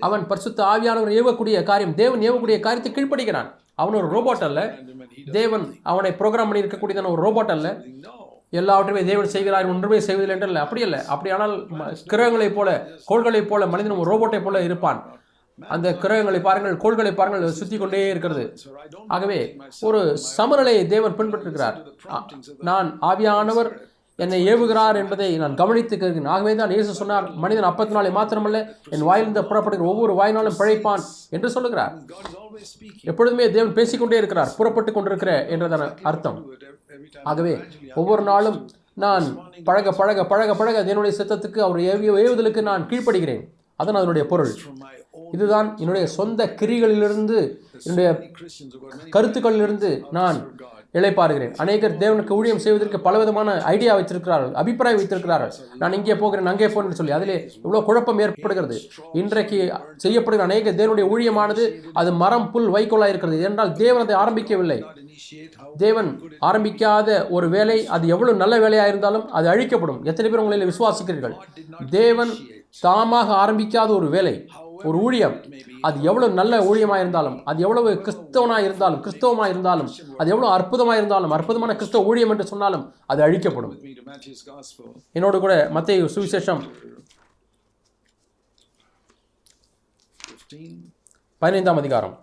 அவன் 0.00 0.26
பரிசுத்த 0.26 0.64
ஆவியானவர் 0.64 1.16
ஏவக்கூடிய 1.18 1.62
காரியம் 1.62 1.94
தேவன் 1.94 2.20
ஏவக்கூடிய 2.20 2.60
காரியத்தை 2.60 2.92
கீழ்ப்படுகிறான். 2.92 3.50
அவன் 3.74 3.98
ஒரு 4.02 4.08
ரோபோட் 4.16 4.44
அல்ல. 4.48 4.74
தேவன் 5.32 5.64
அவனை 5.82 6.10
ப்ரோக்ராம் 6.10 6.48
பண்ணி 6.50 6.62
இருக்கக்கூடியதான 6.62 7.10
ஒரு 7.14 7.22
ரோபோட் 7.26 7.54
அல்ல. 7.56 7.82
எல்லாவற்றையுமே 8.50 9.08
தேவன் 9.10 9.28
செய்கிறார் 9.28 9.66
ஒன்றுமே 9.66 10.00
செய்வதில்லை 10.00 10.34
என்று 10.36 10.46
இல்லை 10.46 10.62
அப்படி 10.62 10.82
அல்ல. 10.82 11.04
அப்படியானால் 11.04 11.54
கிரகங்களைப் 12.12 12.54
போல 12.54 12.88
கோள்களைப் 13.06 13.48
போல 13.48 13.66
மனிதன் 13.66 13.98
ஒரு 13.98 14.10
ரோபோட்டை 14.10 14.42
போல 14.42 14.62
இருப்பான். 14.62 15.00
அந்த 15.74 15.88
கிரகங்களை 16.02 16.40
பாருங்கள் 16.46 16.80
கோள்களை 16.82 17.12
பாருங்கள் 17.18 17.58
சுத்தி 17.58 17.76
கொண்டே 17.78 18.00
இருக்கிறது. 18.12 18.44
ஆகவே 19.14 19.38
ஒரு 19.88 20.00
சமநிலையை 20.36 20.82
தேவர் 20.92 21.18
பின்பற்றுகிறார். 21.18 21.76
நான் 22.70 22.88
ஆவியானவர் 23.10 23.70
என்னை 24.24 24.38
ஏவுகிறார் 24.50 24.96
என்பதை 25.00 25.28
நான் 25.40 25.56
கவனித்துக்கிறேன் 25.60 26.28
ஆகவே 26.34 26.52
தான் 26.60 26.74
இயேசு 26.74 26.92
சொன்னார் 27.00 27.26
மனிதன் 27.42 27.68
அப்பத்தினாலே 27.70 28.10
மாத்திரமல்ல 28.18 28.60
என் 28.94 29.06
வாயிலிருந்து 29.08 29.42
புறப்படுகிற 29.50 29.88
ஒவ்வொரு 29.92 30.12
வாயினாலும் 30.20 30.58
பிழைப்பான் 30.60 31.04
என்று 31.36 31.48
சொல்லுகிறார். 31.56 31.92
எப்பொழுதுமே 33.10 33.46
தேவன் 33.56 33.76
பேசிக்கொண்டே 33.80 34.20
இருக்கிறார் 34.22 34.54
புறப்பட்டு 34.60 34.92
கொண்டிருக்கிற 34.92 35.32
என்றதான 35.56 35.90
அர்த்தம். 36.10 36.38
ஆகவே 37.32 37.54
ஒவ்வொரு 38.00 38.24
நாளும் 38.30 38.58
நான் 39.04 39.26
பழக 39.68 39.90
பழக 40.00 40.20
பழக 40.32 40.50
பழக 40.60 40.78
தேவனுடைய 40.88 41.14
சித்தத்துக்கு 41.18 41.60
அவர் 41.66 41.86
ஏவிய 41.92 42.12
ஏவுதலுக்கு 42.24 42.62
நான் 42.70 42.88
கீழ்ப்படுகிறேன். 42.92 43.44
அதன் 43.80 43.94
அதனுடைய 43.94 44.26
பொருள். 44.26 44.52
இதுதான் 45.32 45.76
என்னுடைய 45.76 46.06
சொந்த 46.08 46.54
கிரிகளிலிருந்து 46.60 47.38
என்னுடைய 47.84 48.08
கருத்துக்களிலிருந்து 49.10 49.90
நான் 50.10 50.38
God 50.96 51.32
அநேகர் 51.62 51.94
தேவனுக்கு 52.02 52.36
ஊழியம் 52.38 52.60
செய்வதற்கு 52.64 52.98
பலவிதமான 53.06 53.54
ஐடியா 53.72 53.92
வைத்திருக்கிறார்கள் 53.96 54.52
அபிப்பிராயம் 54.60 55.00
வைத்திருக்கிறார்கள். 55.00 55.52
நான் 55.80 55.96
இங்கே 55.98 56.14
போகிறேன் 56.22 56.50
அங்கே 56.52 56.68
போகிறேன் 56.74 56.98
சொல்லி 57.00 57.14
அதிலே 57.16 57.36
இவ்வளோ 57.64 57.80
குழப்பம் 57.88 58.20
ஏற்படுகிறது. 58.24 58.76
இன்றைக்கு 59.20 59.58
செய்யப்படுகிற 60.04 60.46
அநேக 60.48 60.72
தேவனுடைய 60.80 61.06
ஊழியமானது 61.14 61.64
அது 62.02 62.12
மரம் 62.22 62.48
புல் 62.54 62.70
வைக்கோலாக 62.76 63.12
இருக்கிறது. 63.12 63.40
என்றால் 63.48 63.72
தேவன் 63.84 64.04
அதை 64.06 64.16
ஆரம்பிக்கவில்லை. 64.22 64.78
தேவன் 65.84 66.10
ஆரம்பிக்காத 66.50 67.18
ஒரு 67.36 67.48
வேலை 67.56 67.78
அது 67.96 68.06
எவ்வளவு 68.16 68.42
நல்ல 68.42 68.56
வேலையாக 68.64 68.92
இருந்தாலும் 68.92 69.26
அது 69.38 69.48
அழிக்கப்படும். 69.54 70.02
எத்தனை 70.10 70.30
பேர் 70.30 70.44
உங்களில் 70.44 70.70
விசுவாசிக்கிறீர்கள்? 70.72 71.36
தேவன் 72.00 72.32
தாமாக 72.86 73.28
ஆரம்பிக்காத 73.42 73.90
ஒரு 74.00 74.08
வேலை. 74.14 74.34
ஒரு 74.88 74.96
ஊழியம். 75.06 75.36
அது 75.86 75.96
எவ்வளவு 76.08 76.36
நல்ல 76.40 76.54
ஊழியமாக 76.70 77.02
இருந்தாலும் 77.04 77.36
அது 77.50 77.58
எவ்வளவு 77.66 77.90
கிறிஸ்தவனாக 78.06 78.66
இருந்தாலும் 78.68 79.00
கிறிஸ்தவமாக 79.06 79.48
இருந்தாலும் 79.54 79.90
அது 80.20 80.28
எவ்வளவு 80.34 80.52
அற்புதமாக 80.56 80.98
இருந்தாலும் 81.00 81.34
அற்புதமான 81.36 81.74
கிறிஸ்தவ 81.80 82.08
ஊழியம் 82.10 82.32
என்று 82.34 82.46
சொன்னாலும் 82.52 82.84
அது 83.12 83.22
அழிக்கப்படும். 83.26 83.74
என்னோடு 85.18 85.40
கூட 85.46 85.54
மத்திய 85.76 86.08
சுவிசேஷம் 86.16 86.62
பதினைந்தாம் 91.42 91.80
அதிகாரம். 91.82 92.16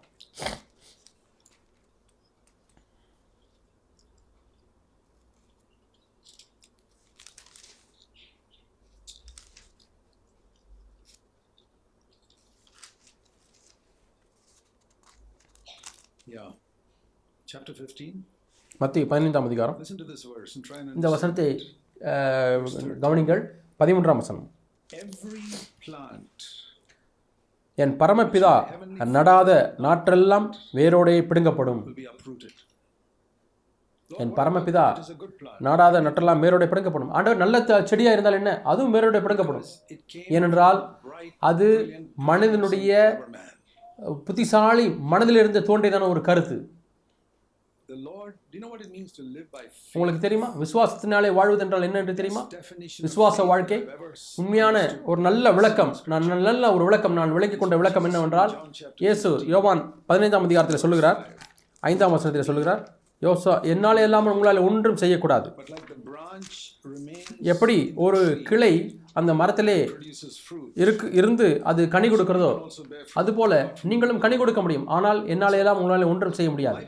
மத்திய 18.77 19.07
பதினைந்தாம் 19.07 19.45
அதிகாரம். 19.45 19.77
இந்த 20.93 21.09
வசனத்தை 21.09 21.77
கவனிங்கள். 23.01 23.47
பதிமூன்றாம் 23.79 24.15
வசனம். 24.15 24.51
Every 24.95 25.41
plant 25.87 26.29
என் 27.75 27.99
பரமபிதா 27.99 28.65
நடாத 29.13 29.73
நாற்றெல்லாம் 29.77 30.49
வேரோடே 30.73 31.21
பிடுங்கப்படும். 31.21 31.83
என் 34.07 34.33
பரமபிதா. 34.33 34.93
நாடாத 35.59 36.01
நட்டெல்லாம் 36.01 36.39
மேரோட 36.39 36.67
பிடுங்கப்படும். 36.67 37.09
ஆண்டவர் 37.09 37.37
நல்ல 37.37 37.61
த- 37.61 37.85
செடியா 37.85 38.11
இருந்தால் 38.11 38.33
என்ன? 38.33 38.61
அதுவும் 38.63 38.93
மேரோட 38.93 39.17
பிடுங்கப்படும். 39.17 39.63
ஏனென்றால் 40.27 40.99
அது 41.39 41.85
மனிதனுடைய. 42.15 43.23
புத்திசாலி 44.27 44.85
மனதிலிருந்து 45.11 45.59
தோன்றியதான 45.69 46.07
ஒரு 46.13 46.21
கருத்து? 46.21 46.57
உங்களுக்கு 49.93 50.21
தெரியுமா? 50.25 50.47
விசுவாசத்தினாலே 50.61 51.29
வாழ்வது 51.37 51.63
என்றால் 51.63 51.85
என்ன 51.87 51.99
என்று 51.99 52.13
தெரியுமா? 52.19 52.41
விசுவாச 53.05 53.45
வாழ்க்கை. 53.51 53.79
உண்மையான 54.41 54.77
ஒரு 55.05 55.21
நல்ல 55.21 55.51
விளக்கம். 55.57 55.93
நான் 56.05 56.27
நல்ல 56.47 56.73
ஒரு 56.73 56.83
விளக்கம் 56.83 57.17
நான் 57.19 57.35
விளக்கிக் 57.37 57.61
கொண்ட 57.63 57.77
விளக்கம் 57.81 58.03
என்னவென்றால் 58.03 58.53
இயேசு 59.05 59.31
யோவான் 59.53 59.83
பதினைந்தாம் 60.05 60.47
அதிகாரத்தில் 60.49 60.83
சொல்லுகிறார் 60.85 61.19
ஐந்தாம் 61.79 62.15
வசனத்தில் 62.15 62.49
சொல்லுகிறார் 62.49 62.83
யோசா 63.21 63.53
என்னாலே 63.73 64.03
இல்லாமல் 64.03 64.33
உங்களால் 64.33 64.65
ஒன்றும் 64.69 65.01
செய்யக்கூடாது. 65.01 65.49
எப்படி 67.51 67.91
ஒரு 67.95 68.19
கிளை 68.43 68.73
அந்த 69.19 69.31
மரத்திலே 69.33 69.75
இருக்கு 70.83 71.11
இருந்து 71.11 71.47
அது 71.63 71.81
கனி 71.87 72.07
கொடுக்கிறதோ. 72.09 72.51
அதுபோல 73.13 73.73
நீங்களும் 73.83 74.19
கனி 74.19 74.37
கொடுக்க 74.37 74.61
முடியும். 74.61 74.87
ஆனால் 74.87 75.19
என்னாலே 75.27 75.57
எல்லாம் 75.57 75.79
உங்களால் 75.81 76.09
ஒன்றும் 76.11 76.37
செய்ய 76.39 76.51
முடியாது. 76.51 76.83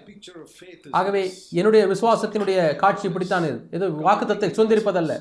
ஆகவே 0.92 1.24
என்னுடைய 1.52 1.84
விசுவாசத்தினுடைய 1.88 2.75
காட்சி 2.75 3.08
இப்படித்தான் 3.08 3.48
இது. 3.50 3.60
இது 3.72 3.90
வாக்குத்தத்தை 4.08 4.50
சுதந்திரிப்பதல்ல. 4.58 5.16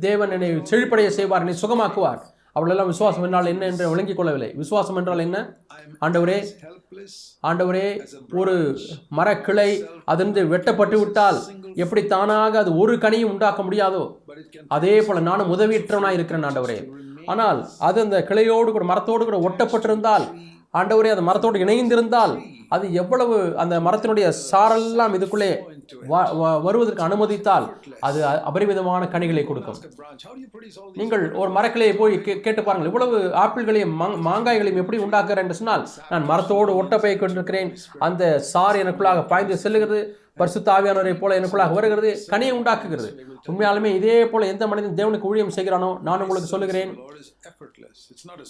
தேவன் 0.00 0.30
என்னை 0.30 0.50
செழிப்படைய 0.70 1.08
செய்வார் 1.18 1.44
என்னை 1.46 1.56
சுகமாக்குவார். 1.62 2.22
அவளெல்லாம் 2.56 2.90
விசுவாசம் 2.92 3.24
என்றால் 3.26 3.50
என்ன 3.52 3.66
என்று 3.70 3.84
விளங்கிக் 3.92 4.18
கொள்ளவில்லை. 4.18 4.50
விசுவாசம் 4.62 4.98
என்றால் 5.00 5.24
என்ன? 5.24 5.38
ஆண்டவரே 6.04 6.38
ஆண்டவரே 7.48 7.86
ஒரு 8.40 8.54
மரக்கிளை 9.18 9.68
அதிலிருந்து 10.12 10.42
வெட்டப்பட்டு 10.52 10.96
விட்டால் 11.02 11.38
எப்படி 11.84 12.02
தானாக 12.12 12.58
அது 12.62 12.70
ஒரு 12.82 12.94
கனியும் 13.04 13.32
உண்டாக்க 13.34 13.62
முடியாதோ? 13.62 14.02
அதே 14.76 14.94
போல 15.06 15.20
நானும் 15.30 15.52
உதவியற்றவனாக 15.56 16.18
இருக்கிறேன் 16.18 16.46
ஆண்டவரே. 16.50 16.78
ஆனால் 17.32 17.60
அது 17.88 17.98
அந்த 18.06 18.18
கிளையோடு 18.28 18.70
கூட 18.74 18.84
மரத்தோடு 18.92 19.24
கூட 19.28 19.38
ஒட்டப்பட்டிருந்தால் 19.48 20.26
ஆண்டவரே 20.72 21.08
அந்த 21.08 21.22
மரத்தோடு 21.22 21.58
இணைந்திருந்தால் 21.58 22.42
அது 22.68 22.92
எவ்வளவு 22.92 23.58
அந்த 23.58 23.80
மரத்தினுடைய 23.80 24.32
சாரெல்லாம் 24.52 25.14
இதுக்குள்ளே 25.14 25.58
வ- 26.10 26.32
வ- 26.32 26.62
வருவதற்கு 26.62 27.02
அனுமதித்தால் 27.02 27.80
அது 28.00 28.26
அபரிமிதமான 28.26 29.08
கனிகளை 29.08 29.44
கொடுக்கும். 29.44 29.74
நீங்கள் 30.94 31.32
ஒரு 31.32 31.50
மரக்கிளையை 31.50 31.96
போய் 31.96 32.18
கே- 32.18 32.40
கேட்டு 32.40 32.62
பாருங்கள். 32.62 32.92
இவ்வளவு 32.92 33.18
ஆப்பிள்களையும் 33.28 34.24
மாங்காய்களையும் 34.26 34.74
எப்படி 34.74 35.02
உண்டாக்குறேன் 35.02 35.36
என்று 35.36 35.54
சொன்னால் 35.54 35.88
நான் 36.10 36.24
மரத்தோடு 36.24 36.76
ஒட்டப்பை 36.76 37.16
கொண்டிருக்கிறேன். 37.16 37.76
அந்த 37.98 38.38
சார் 38.38 38.76
எனக்குள்ளாக 38.76 39.26
பாய்ந்து 39.26 39.54
செல்லுகிறது. 39.54 40.24
பரிசுத்த 40.40 40.68
ஆவியானவரை 40.76 41.12
போல 41.18 41.36
எனக்குள்ளாக 41.40 41.74
வருகிறது 41.76 42.10
கனியை 42.32 42.54
உண்டாக்குகிறது. 42.58 43.10
உண்மையாலுமே 43.50 43.90
இதே 43.98 44.16
போல 44.32 44.46
எந்த 44.52 44.64
மனிதன் 44.70 44.98
தேவனுக்கு 45.00 45.28
ஊழியம் 45.30 45.54
செய்கிறானோ 45.56 45.90
நான் 46.08 46.22
உங்களுக்கு 46.24 46.52
சொல்லுகிறேன். 46.52 46.90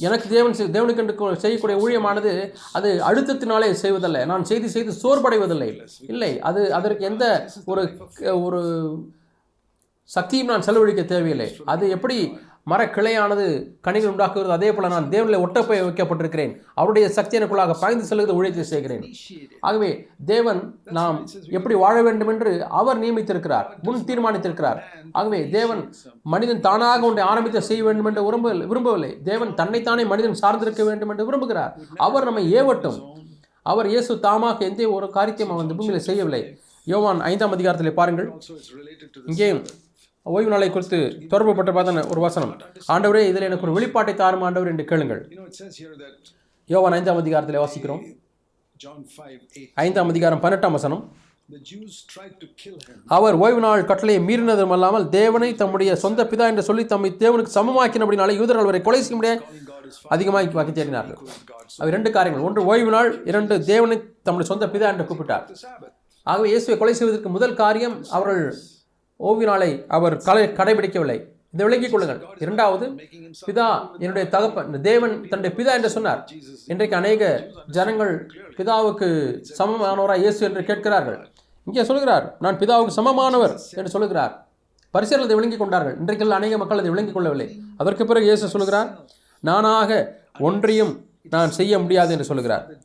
எனக்கு 0.07 0.29
தேவன் 0.35 0.57
தேவனுக்கு 0.77 1.03
என்று 1.05 1.43
செய்யக்கூடிய 1.45 1.77
ஊழியமானது 1.85 2.33
அது 2.79 2.91
அழுத்தத்தினாலே 3.11 3.69
செய்வதல்ல. 3.85 4.25
நான் 4.33 4.49
செய்து 4.53 4.71
செய்து 4.77 4.95
சோர்வடைவதில்லை. 5.03 5.71
இல்லை 6.15 6.33
அது 6.51 6.63
அதற்கு 6.81 7.05
எந்த 7.11 7.25
ஒரு 7.73 7.85
ஒரு 8.47 8.63
சக்தியும் 10.11 10.51
நான் 10.51 10.67
செலவழிக்க 10.67 11.03
தேவையில்லை. 11.15 11.49
அது 11.73 11.85
எப்படி 11.95 12.19
மரக்கிளையானது 12.71 13.71
கனிகள் 13.81 14.11
உண்டாக்குகிறது. 14.11 14.53
அதே 14.53 14.73
போல 14.73 14.89
நான் 14.89 15.09
தேவனில் 15.09 15.41
ஒட்டப்பை 15.41 15.83
வைக்கப்பட்டிருக்கிறேன். 15.83 16.59
அவருடைய 16.75 17.09
சக்தி 17.09 17.39
எனக்குள்ளாக 17.39 17.75
பாய்ந்து 17.81 18.05
செல்வது 18.05 18.35
உழைத்து 18.35 18.65
செய்கிறேன். 18.65 19.15
ஆகவே 19.61 20.07
தேவன் 20.25 20.81
நாம் 20.85 21.27
எப்படி 21.51 21.75
வாழ 21.75 22.03
வேண்டும் 22.03 22.29
என்று 22.29 22.65
அவர் 22.65 23.01
நியமித்திருக்கிறார் 23.01 23.65
முன் 23.83 24.05
தீர்மானித்திருக்கிறார். 24.05 24.83
ஆகவே 25.13 25.49
தேவன் 25.49 25.95
மனிதன் 26.23 26.61
தானாக 26.61 27.07
ஒன்றை 27.07 27.25
ஆரம்பித்து 27.25 27.63
செய்ய 27.63 27.85
வேண்டும் 27.85 28.05
என்று 28.05 28.25
விரும்ப 28.25 28.53
விரும்பவில்லை. 28.53 29.23
தேவன் 29.23 29.55
தன்னைத்தானே 29.55 30.05
மனிதன் 30.05 30.39
சார்ந்திருக்க 30.43 30.85
வேண்டும் 30.85 31.09
என்று 31.09 31.33
விரும்புகிறார். 31.33 31.73
அவர் 31.97 32.25
நம்மை 32.25 32.55
ஏவட்டும். 32.55 33.15
அவர் 33.63 33.87
இயேசு 33.87 34.15
தாமாக 34.15 34.59
எந்த 34.59 34.91
ஒரு 34.91 35.11
காரியத்தையும் 35.11 35.57
அவன் 35.57 35.77
பூமியில் 35.77 35.99
செய்யவில்லை. 35.99 36.61
யோவான் 36.85 37.21
ஐந்தாம் 37.21 37.51
அதிகாரத்தில் 37.51 37.95
பாருங்கள். 37.95 38.33
Also, 39.29 39.85
ஓய்வு 40.35 40.51
நாளை 40.53 40.69
குறித்து 40.75 40.99
தொடர்புபட்ட 41.33 41.73
பார்த்த 41.77 42.05
ஒரு 42.13 42.21
வசனம். 42.27 42.53
ஆண்டவரே 42.95 43.23
இதில் 43.31 43.49
எனக்கு 43.49 43.67
ஒரு 43.67 43.75
வெளிப்பாட்டை 43.77 44.15
தாரும் 44.23 44.45
ஆண்டவர் 44.47 44.71
என்று 44.73 44.85
கேளுங்கள். 44.91 45.23
யோவான் 46.71 46.97
ஐந்தாம் 46.99 47.21
அதிகாரத்தில் 47.23 47.63
வாசிக்கிறோம். 47.65 48.03
John 48.83 48.99
5 49.19 49.37
8, 49.59 49.69
ஐந்தாம் 49.85 50.11
அதிகாரம் 50.13 50.43
பன்னெண்டாம் 50.45 50.77
வசனம். 50.79 51.05
அவர் 53.17 53.37
ஓய்வு 53.43 53.61
நாள் 53.65 53.87
கட்டளையை 53.91 54.21
மீறினதும் 54.29 54.73
அல்லாமல் 54.77 55.05
தேவனை 55.17 55.51
தம்முடைய 55.61 55.91
சொந்த 56.05 56.21
பிதா 56.31 56.47
என்று 56.53 56.65
சொல்லி 56.69 56.85
தம்மை 56.93 57.11
தேவனுக்கு 57.23 57.57
சமமாக்கினபடினாலே 57.59 58.35
யூதர்கள் 58.41 58.67
அவரை 58.67 58.81
கொலை 58.87 59.01
செய்ய 59.03 59.17
முடியாது 59.19 59.43
அதிகமாக 60.15 60.57
வாக்கி 60.59 60.73
தேடினார்கள் 60.79 61.19
அவை 61.81 61.91
ரெண்டு 61.97 62.11
காரியங்கள். 62.17 62.47
ஒன்று 62.49 62.67
ஓய்வு 62.71 62.91
நாள். 62.97 63.11
இரண்டு 63.31 63.55
தேவனை 63.73 63.99
தம்முடைய 64.27 64.49
சொந்த 64.53 64.67
பிதா 64.75 64.89
என்று 64.95 65.07
கூப்பிட்டார். 65.11 65.45
ஆகவே 66.27 66.49
இயேசுவை 66.53 66.79
கொலை 66.81 66.95
செய்வதற்கு 67.01 67.37
முதல் 67.37 67.61
காரியம் 67.63 67.97
அவர்கள் 68.19 68.45
நாளை 69.51 69.71
அவர் 69.97 70.15
கலை 70.27 70.45
கடைபிடிக்கவில்லை. 70.59 71.19
இதை 71.55 71.65
விளங்கிக் 71.67 71.93
கொள்ளுங்கள். 71.93 72.21
இரண்டாவது 72.45 72.87
பிதா 73.47 73.67
என்னுடைய 74.03 74.25
தகப்பன் 74.35 74.81
தேவன் 74.89 75.15
தன்னுடைய 75.31 75.53
பிதா 75.59 75.75
என்று 75.79 75.91
சொன்னார். 75.97 76.21
இன்றைக்கு 76.73 76.97
அநேக 77.01 77.23
ஜனங்கள் 77.77 78.13
பிதாவுக்கு 78.59 79.09
சமமானவராய் 79.59 80.23
இயேசு 80.25 80.41
என்று 80.49 80.63
கேட்கிறார்கள். 80.71 81.19
இங்கே 81.69 81.85
சொல்கிறார் 81.91 82.27
நான் 82.47 82.59
பிதாவுக்கு 82.63 82.97
சமமானவர் 82.99 83.55
என்று 83.79 83.95
சொல்லுகிறார் 83.95 84.35
பரிசர்கள் 84.95 85.27
அதை 85.27 85.37
விளங்கிக் 85.39 85.63
கொண்டார்கள். 85.63 85.97
இன்றைக்கு 86.03 86.27
அநேக 86.41 86.59
மக்கள் 86.63 86.83
அதை 86.83 86.91
விளங்கிக் 86.95 87.17
கொள்ளவில்லை. 87.17 87.49
அதற்கு 87.83 88.05
பிறகு 88.11 88.29
இயேசு 88.31 88.55
சொல்கிறார் 88.57 88.91
நானாக 89.49 89.91
ஒன்றையும் 90.49 90.93
நான் 91.35 91.51
செய்ய 91.59 91.79
முடியாது 91.85 92.13
என்று 92.15 92.29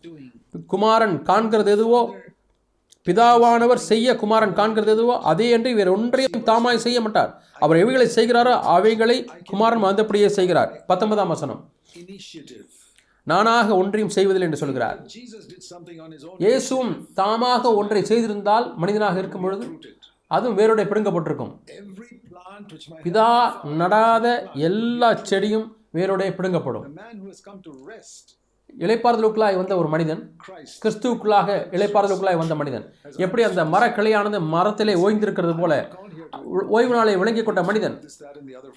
doing. 0.05 0.27
குமாரன் 0.71 1.15
காண்கிறது 1.29 1.69
எதுவோ 1.77 1.99
பிதாவானவர் 3.07 3.81
செய்ய 3.91 4.15
குமாரன் 4.21 4.57
காண்கிறது 4.59 4.91
எதுவோ 4.95 5.13
அதே 5.31 5.47
என்று 5.55 5.69
இவர் 5.75 5.93
ஒன்றையும் 5.95 6.43
தாமாய் 6.49 6.83
செய்ய 6.85 6.97
மாட்டார். 7.05 7.31
அவர் 7.63 7.79
எவைகளை 7.83 8.07
செய்கிறாரோ 8.17 8.53
அவைகளை 8.75 9.17
குமாரன் 9.51 9.85
வந்தபடியே 9.87 10.29
செய்கிறார். 10.37 10.71
பத்தொன்பதாம் 10.89 11.33
வசனம். 11.35 11.61
நானாக 13.31 13.67
ஒன்றையும் 13.81 14.13
செய்வதில்லை 14.17 14.47
என்று 14.49 14.61
சொல்கிறார். 14.63 14.97
இயேசுவும் 16.43 16.93
தாமாக 17.21 17.73
ஒன்றை 17.81 18.01
செய்திருந்தால் 18.11 18.67
மனிதனாக 18.83 19.19
இருக்கும் 19.21 19.45
பொழுது 19.45 19.65
அதுவும் 20.35 20.57
வேரோட 20.59 20.81
பிடுங்கப்பட்டிருக்கும். 20.89 21.53
பிதா 23.05 23.29
நடாத 23.81 24.27
எல்லா 24.69 25.09
செடியும் 25.31 25.67
வேரோட 25.97 26.29
பிடுங்கப்படும். 26.37 26.85
இளைப்பாறுதலுக்குள்ளாய் 28.77 29.55
வந்த 29.55 29.77
ஒரு 29.77 29.87
மனிதன் 29.87 30.21
கிறிஸ்துவுக்குள்ளாக 30.85 31.49
இளைப்பாறுதலுக்குள்ளாய் 31.71 32.37
வந்த 32.37 32.55
மனிதன். 32.55 32.85
எப்படி 33.17 33.43
அந்த 33.43 33.63
மரக்கிளையானது 33.65 34.39
மரத்திலே 34.47 34.93
ஓய்ந்திருக்கிறது 34.95 35.59
போல 35.59 35.73
ஓய்வு 36.75 36.93
நாளை 36.95 37.13
விளங்கிக் 37.21 37.47
கொண்ட 37.47 37.61
மனிதன். 37.69 37.95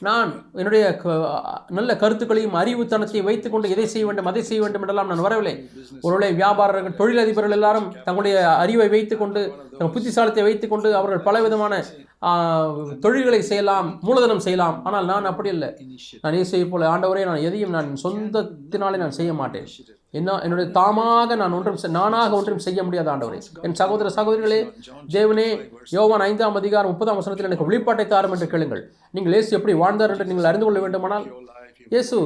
நான் 0.06 0.30
என்னுடைய 0.60 0.84
நல்ல 1.78 1.90
கருத்துக்களையும் 2.02 2.56
அறிவுத்தனத்தையும் 2.60 3.28
வைத்துக்கொண்டு 3.28 3.72
எதை 3.74 3.86
செய்ய 3.92 4.04
வேண்டும் 4.08 4.30
அதை 4.30 4.42
செய்ய 4.48 4.60
வேண்டும் 4.64 4.84
என்றெல்லாம் 4.84 5.10
நான் 5.12 5.24
வரவில்லை. 5.26 5.54
ஒருவேளை 6.06 6.30
வியாபாரர்கள் 6.40 6.98
தொழிலதிபர்கள் 7.00 7.56
எல்லாரும் 7.58 7.88
தங்களுடைய 8.06 8.36
அறிவை 8.62 8.88
வைத்துக்கொண்டு 8.94 9.42
தங்கள் 9.72 9.94
புத்திசாலத்தை 9.96 10.44
வைத்துக்கொண்டு 10.48 10.90
அவர்கள் 11.00 11.26
பலவிதமான 11.28 11.82
தொழில்களை 13.04 13.40
செய்யலாம் 13.50 13.88
மூலதனம் 14.08 14.44
செய்யலாம். 14.46 14.76
ஆனால் 14.88 15.10
நான் 15.12 15.30
அப்படி 15.32 15.50
இல்லை. 15.56 15.70
நான் 16.22 16.36
இயேசுவை 16.38 16.66
போல 16.70 16.88
ஆண்டவரே 16.92 17.24
நான் 17.30 17.44
எதையும் 17.48 17.74
நான் 17.76 17.90
சொந்தத்தினாலே 18.04 19.00
நான் 19.04 19.18
செய்ய 19.18 19.32
மாட்டேன். 19.42 19.68
என்ன 20.18 20.34
என்னுடைய 20.44 20.66
தாமாக 20.78 21.36
நான் 21.40 21.54
ஒன்றும் 21.58 21.78
நானாக 21.96 22.36
ஒன்றும் 22.38 22.64
செய்ய 22.66 22.80
முடியாத 22.86 23.08
ஆண்டவரே. 23.12 23.38
என் 23.66 23.78
சகோதர 23.80 24.10
சகோதரிகளே 24.18 24.60
தேவனே 25.14 25.46
யோவான் 25.96 26.24
ஐந்தாம் 26.28 26.58
அதிகாரம் 26.60 26.92
முப்பதாம் 26.92 27.18
வசனத்தில் 27.20 27.48
எனக்கு 27.48 27.66
வெளிப்பாட்டை 27.70 28.06
தாரும் 28.12 28.34
என்று 28.36 28.48
கேளுங்கள். 28.52 28.82
நீங்கள் 29.16 29.34
இயேசு 29.36 29.50
எப்படி 29.58 29.74
வாழ்ந்தார் 29.82 30.14
என்று 30.14 30.28
நீங்கள் 30.30 30.48
அறிந்து 30.50 30.68
கொள்ள 30.68 30.80
வேண்டுமானால் 30.84 31.26
இயேசு 31.94 32.16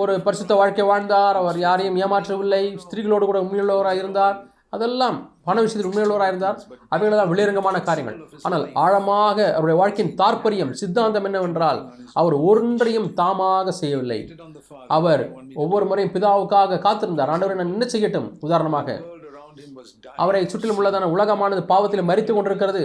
ஒரு 0.00 0.12
பரிசுத்த 0.26 0.52
வாழ்க்கை 0.60 0.84
வாழ்ந்தார். 0.90 1.38
அவர் 1.42 1.58
யாரையும் 1.66 1.98
ஏமாற்றவில்லை. 2.04 2.62
ஸ்திரீகளோடு 2.84 3.24
கூட 3.30 3.40
உண்மையுள்ளவராக 3.44 4.00
இருந்தார் 4.02 4.36
அதெல்லாம் 4.74 5.18
பண 5.46 5.56
விஷயத்தில் 5.64 5.88
உண்மையுள்ளவராக 5.90 6.32
இருந்தார். 6.32 6.58
அவைகளெல்லாம் 6.94 7.30
வெளியரங்கமான 7.32 7.76
காரியங்கள். 7.88 8.18
ஆனால் 8.46 8.64
ஆழமாக 8.84 9.38
அவருடைய 9.56 9.76
வாழ்க்கையின் 9.80 10.16
தாற்பயம் 10.20 10.72
சித்தாந்தம் 10.80 11.26
என்னவென்றால் 11.28 11.80
அவர் 12.20 12.36
ஒன்றையும் 12.50 13.08
தாமாக 13.20 13.68
செய்யவில்லை. 13.80 14.20
அவர் 14.98 15.22
ஒவ்வொரு 15.62 15.86
முறையும் 15.90 16.14
பிதாவுக்காக 16.16 16.80
காத்திருந்தார். 16.86 17.32
ஆண்டவரை 17.34 17.56
நான் 17.60 17.74
என்ன 17.76 17.86
செய்யட்டும்? 17.94 18.28
உதாரணமாக 18.48 18.98
அவரை 20.22 20.42
சுற்றிலும் 20.48 20.78
உள்ளதான 20.80 21.08
உலகமானது 21.14 21.62
பாவத்தில் 21.72 22.08
மறித்து 22.10 22.32
கொண்டிருக்கிறது. 22.34 22.82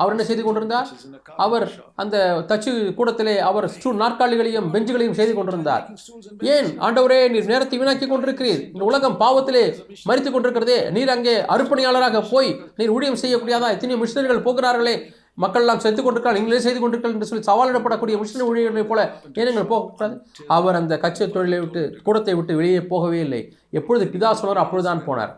அவர் 0.00 0.14
என்ன 0.14 0.24
செய்து 0.30 0.42
கொண்டிருந்தார்? 0.46 0.88
அவர் 1.44 1.66
அந்த 2.02 2.16
தச்சு 2.50 2.72
கூடத்திலே 2.98 3.36
அவர் 3.50 3.66
ஸ்டூல் 3.76 4.00
நாற்காலிகளையும் 4.02 4.68
பெஞ்சுகளையும் 4.74 5.18
செய்து 5.20 5.34
கொண்டிருந்தார். 5.38 5.84
ஏன் 6.54 6.68
ஆண்டவரே 6.88 7.20
நீர் 7.36 7.50
நேரத்தை 7.52 7.78
வீணாக்கி 7.80 8.08
கொண்டிருக்கிறீர்? 8.10 8.62
இந்த 8.74 8.84
உலகம் 8.90 9.18
பாவத்திலே 9.24 9.64
மறித்து 10.10 10.30
கொண்டிருக்கிறதே. 10.30 10.78
நீர் 10.98 11.14
அங்கே 11.16 11.34
அர்ப்பணியாளராக 11.56 12.22
போய் 12.34 12.50
நீர் 12.80 12.94
ஊழியம் 12.98 13.20
செய்யக்கூடியதா? 13.24 13.70
எத்தனையோ 13.76 14.00
மிஷினரிகள் 14.04 14.46
போகிறார்களே. 14.46 14.96
மக்கள் 15.42 15.62
எல்லாம் 15.64 15.80
செத்து 15.82 16.00
கொண்டிருக்கிறார் 16.02 16.36
நீங்களே 16.36 16.58
செய்து 16.64 16.80
கொண்டிருக்கிறார் 16.80 17.14
என்று 17.16 17.28
சொல்லி 17.28 17.44
சவாலிடப்படக்கூடிய 17.46 18.16
மிஷினரி 18.22 18.46
ஊழியர்களைப் 18.48 18.90
போல 18.90 19.00
ஏன் 19.38 19.48
நீங்கள் 19.48 19.68
போகக்கூடாது 19.70 20.14
அவர் 20.56 20.78
அந்த 20.80 20.94
கச்சை 21.04 21.26
தொழிலை 21.36 21.58
விட்டு 21.62 21.82
கூடத்தை 22.06 22.34
விட்டு 22.38 22.58
வெளியே 22.58 22.80
போகவே 22.90 23.20
இல்லை. 23.26 23.40
எப்பொழுது 23.78 24.06
பிதா 24.14 24.32
சொன்னார் 24.40 24.62
அப்பொழுதுதான் 24.64 25.02
போனார். 25.06 25.32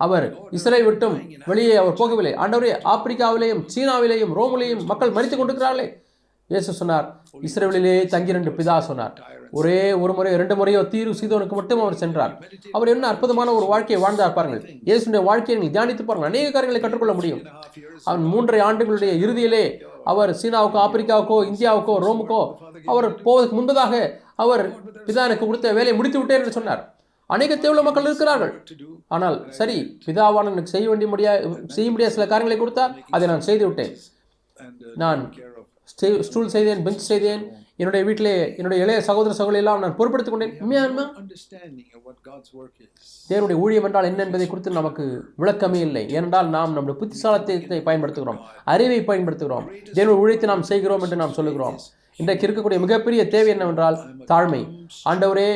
அவர் 0.00 0.26
இஸ்ரேல் 0.56 0.86
விட்டும் 0.88 1.16
வெளியே 1.50 1.74
அவர் 1.82 1.98
போகவில்லை. 2.00 2.32
ஆண்டவரே 2.44 2.72
ஆப்பிரிக்காவிலேயும் 2.92 3.62
சீனாவிலேயும் 3.74 4.32
ரோமிலேயும் 4.38 4.82
மக்கள் 4.90 5.14
மறித்து 5.16 5.36
கொண்டிருக்கிறார்களே. 5.36 5.86
இயேசு 6.50 6.70
சொன்னார் 6.80 7.06
இஸ்ரேலிலே 7.48 7.94
தங்கிரண்டு 8.14 8.50
பிதா 8.58 8.74
சொன்னார். 8.88 9.14
ஒரே 9.58 9.78
ஒரு 10.02 10.12
முறை 10.16 10.30
ரெண்டு 10.40 10.54
முறையோ 10.60 10.80
தீர்வு 10.92 11.12
சீதோனுக்கு 11.18 11.56
மட்டும் 11.58 11.82
அவர் 11.84 11.98
சென்றார். 12.02 12.32
அவர் 12.76 12.90
என்ன 12.94 13.04
அற்புதமான 13.12 13.52
ஒரு 13.58 13.66
வாழ்க்கையை 13.72 13.98
வாழ்ந்தார் 14.04 14.34
பாருங்கள். 14.38 14.62
இயேசுடைய 14.88 15.20
வாழ்க்கையை 15.28 15.56
நீங்கள் 15.58 15.74
தியானித்து 15.76 16.04
பாருங்கள். 16.08 16.30
அநேக 16.32 16.48
காரியங்களை 16.56 16.80
கற்றுக்கொள்ள 16.82 17.14
முடியும். 17.18 17.42
அவன் 18.08 18.24
மூன்றரை 18.32 18.60
ஆண்டுகளுடைய 18.68 19.12
இறுதியிலே 19.24 19.64
அவர் 20.12 20.32
சீனாவுக்கோ 20.40 20.80
ஆப்பிரிக்காவுக்கோ 20.86 21.38
இந்தியாவுக்கோ 21.50 21.94
ரோமுக்கோ 22.06 22.40
அவர் 22.92 23.08
போவதற்கு 23.26 23.56
முன்பதாக 23.60 23.94
அவர் 24.44 24.64
பிதா 25.06 25.24
எனக்கு 25.28 25.46
கொடுத்த 25.46 25.72
வேலையை 25.78 25.96
முடித்து 26.00 26.20
விட்டேன் 26.20 26.40
என்று 26.40 26.56
சொன்னார். 26.58 26.82
அநேக 27.30 27.52
தேவையுள்ள 27.56 27.82
மக்கள் 27.86 28.08
இருக்கிறார்கள். 28.08 28.52
ஆனால் 29.14 29.36
சரி 29.58 29.76
பிதாவான 30.06 30.50
எனக்கு 30.52 30.74
செய்ய 30.74 30.86
வேண்டிய 30.90 31.08
முடியா 31.12 31.32
செய்ய 31.76 31.88
முடியாத 31.90 32.12
சில 32.16 32.26
காரியங்களை 32.32 32.58
கொடுத்தார். 32.62 32.94
அதை 33.16 33.24
நான் 33.32 33.46
செய்து 33.50 33.64
விட்டேன் 33.68 33.92
uh, 34.56 34.70
நான் 35.02 35.20
ஸ்டூல் 36.28 36.54
செய்தேன் 36.56 36.82
பெஞ்ச் 36.86 37.10
செய்தேன். 37.12 37.44
என்னுடைய 37.82 38.02
வீட்டிலே 38.06 38.34
என்னுடைய 38.58 38.78
இளைய 38.84 38.98
சகோதர 39.08 39.32
சகோதரி 39.38 39.60
எல்லாம் 39.62 39.80
நான் 39.84 39.96
பொறுப்படுத்திக் 39.98 40.34
கொண்டேன். 40.34 40.52
உண்மையானுமா. 40.62 41.04
தேவனுடைய 43.30 43.56
ஊழியம் 43.64 43.86
என்றால் 43.88 44.08
என்ன 44.10 44.22
என்பதை 44.26 44.46
குறித்து 44.50 44.78
நமக்கு 44.80 45.04
விளக்கமே 45.42 45.80
இல்லை. 45.88 46.04
ஏனென்றால் 46.16 46.48
நாம் 46.56 46.74
நம்முடைய 46.76 46.96
புத்திசாலத்தை 47.00 47.80
பயன்படுத்துகிறோம். 47.88 48.40
அறிவை 48.74 49.00
பயன்படுத்துகிறோம். 49.10 49.66
தேவனுடைய 49.96 50.22
ஊழியத்தை 50.24 50.48
நாம் 50.52 50.68
செய்கிறோம் 50.72 51.04
என்று 51.06 51.22
நாம் 51.22 51.36
சொல்லுகிறோம். 51.38 51.78
இன்றைக்கு 52.22 52.44
இருக்கக்கூடிய 52.46 52.78
மிகப்பெரிய 52.82 53.20
தேவை 53.32 53.50
என்னவென்றால் 53.52 53.96
தாழ்மை. 54.28 54.60
ஆண்டவரே 55.10 55.46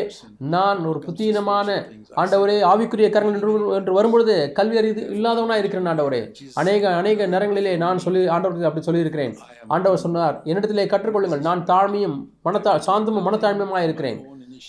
நான் 0.55 0.81
ஒரு 0.91 0.99
புத்தீனமான 1.05 1.77
ஆண்டவரே 2.23 2.57
ஆவிக்குரிய 2.71 3.09
கரங்கள் 3.15 3.37
என்று 3.37 3.53
என்று 3.77 3.93
வரும்பொழுது 3.99 4.35
கல்வி 4.57 4.79
அறிவு 4.81 5.03
இல்லாதவனா 5.17 5.59
இருக்கிறேன் 5.61 5.91
ஆண்டவரே. 5.93 6.21
அநேக 6.63 6.83
அநேக 7.01 7.29
நேரங்களிலே 7.35 7.75
நான் 7.85 8.03
சொல்லி 8.07 8.23
ஆண்டவருக்கு 8.37 8.69
அப்படி 8.71 8.87
சொல்லியிருக்கிறேன். 8.89 9.37
ஆண்டவர் 9.75 10.05
சொன்னார் 10.07 10.37
என்னிடத்திலே 10.51 10.89
கற்றுக்கொள்ளுங்கள் 10.95 11.47
நான் 11.49 11.63
தாழ்மையும் 11.71 12.19
மனத்தா 12.49 12.75
சாந்தமும் 12.89 13.27
மனத்தாழ்மையுமாக 13.29 13.87
இருக்கிறேன். 13.89 14.19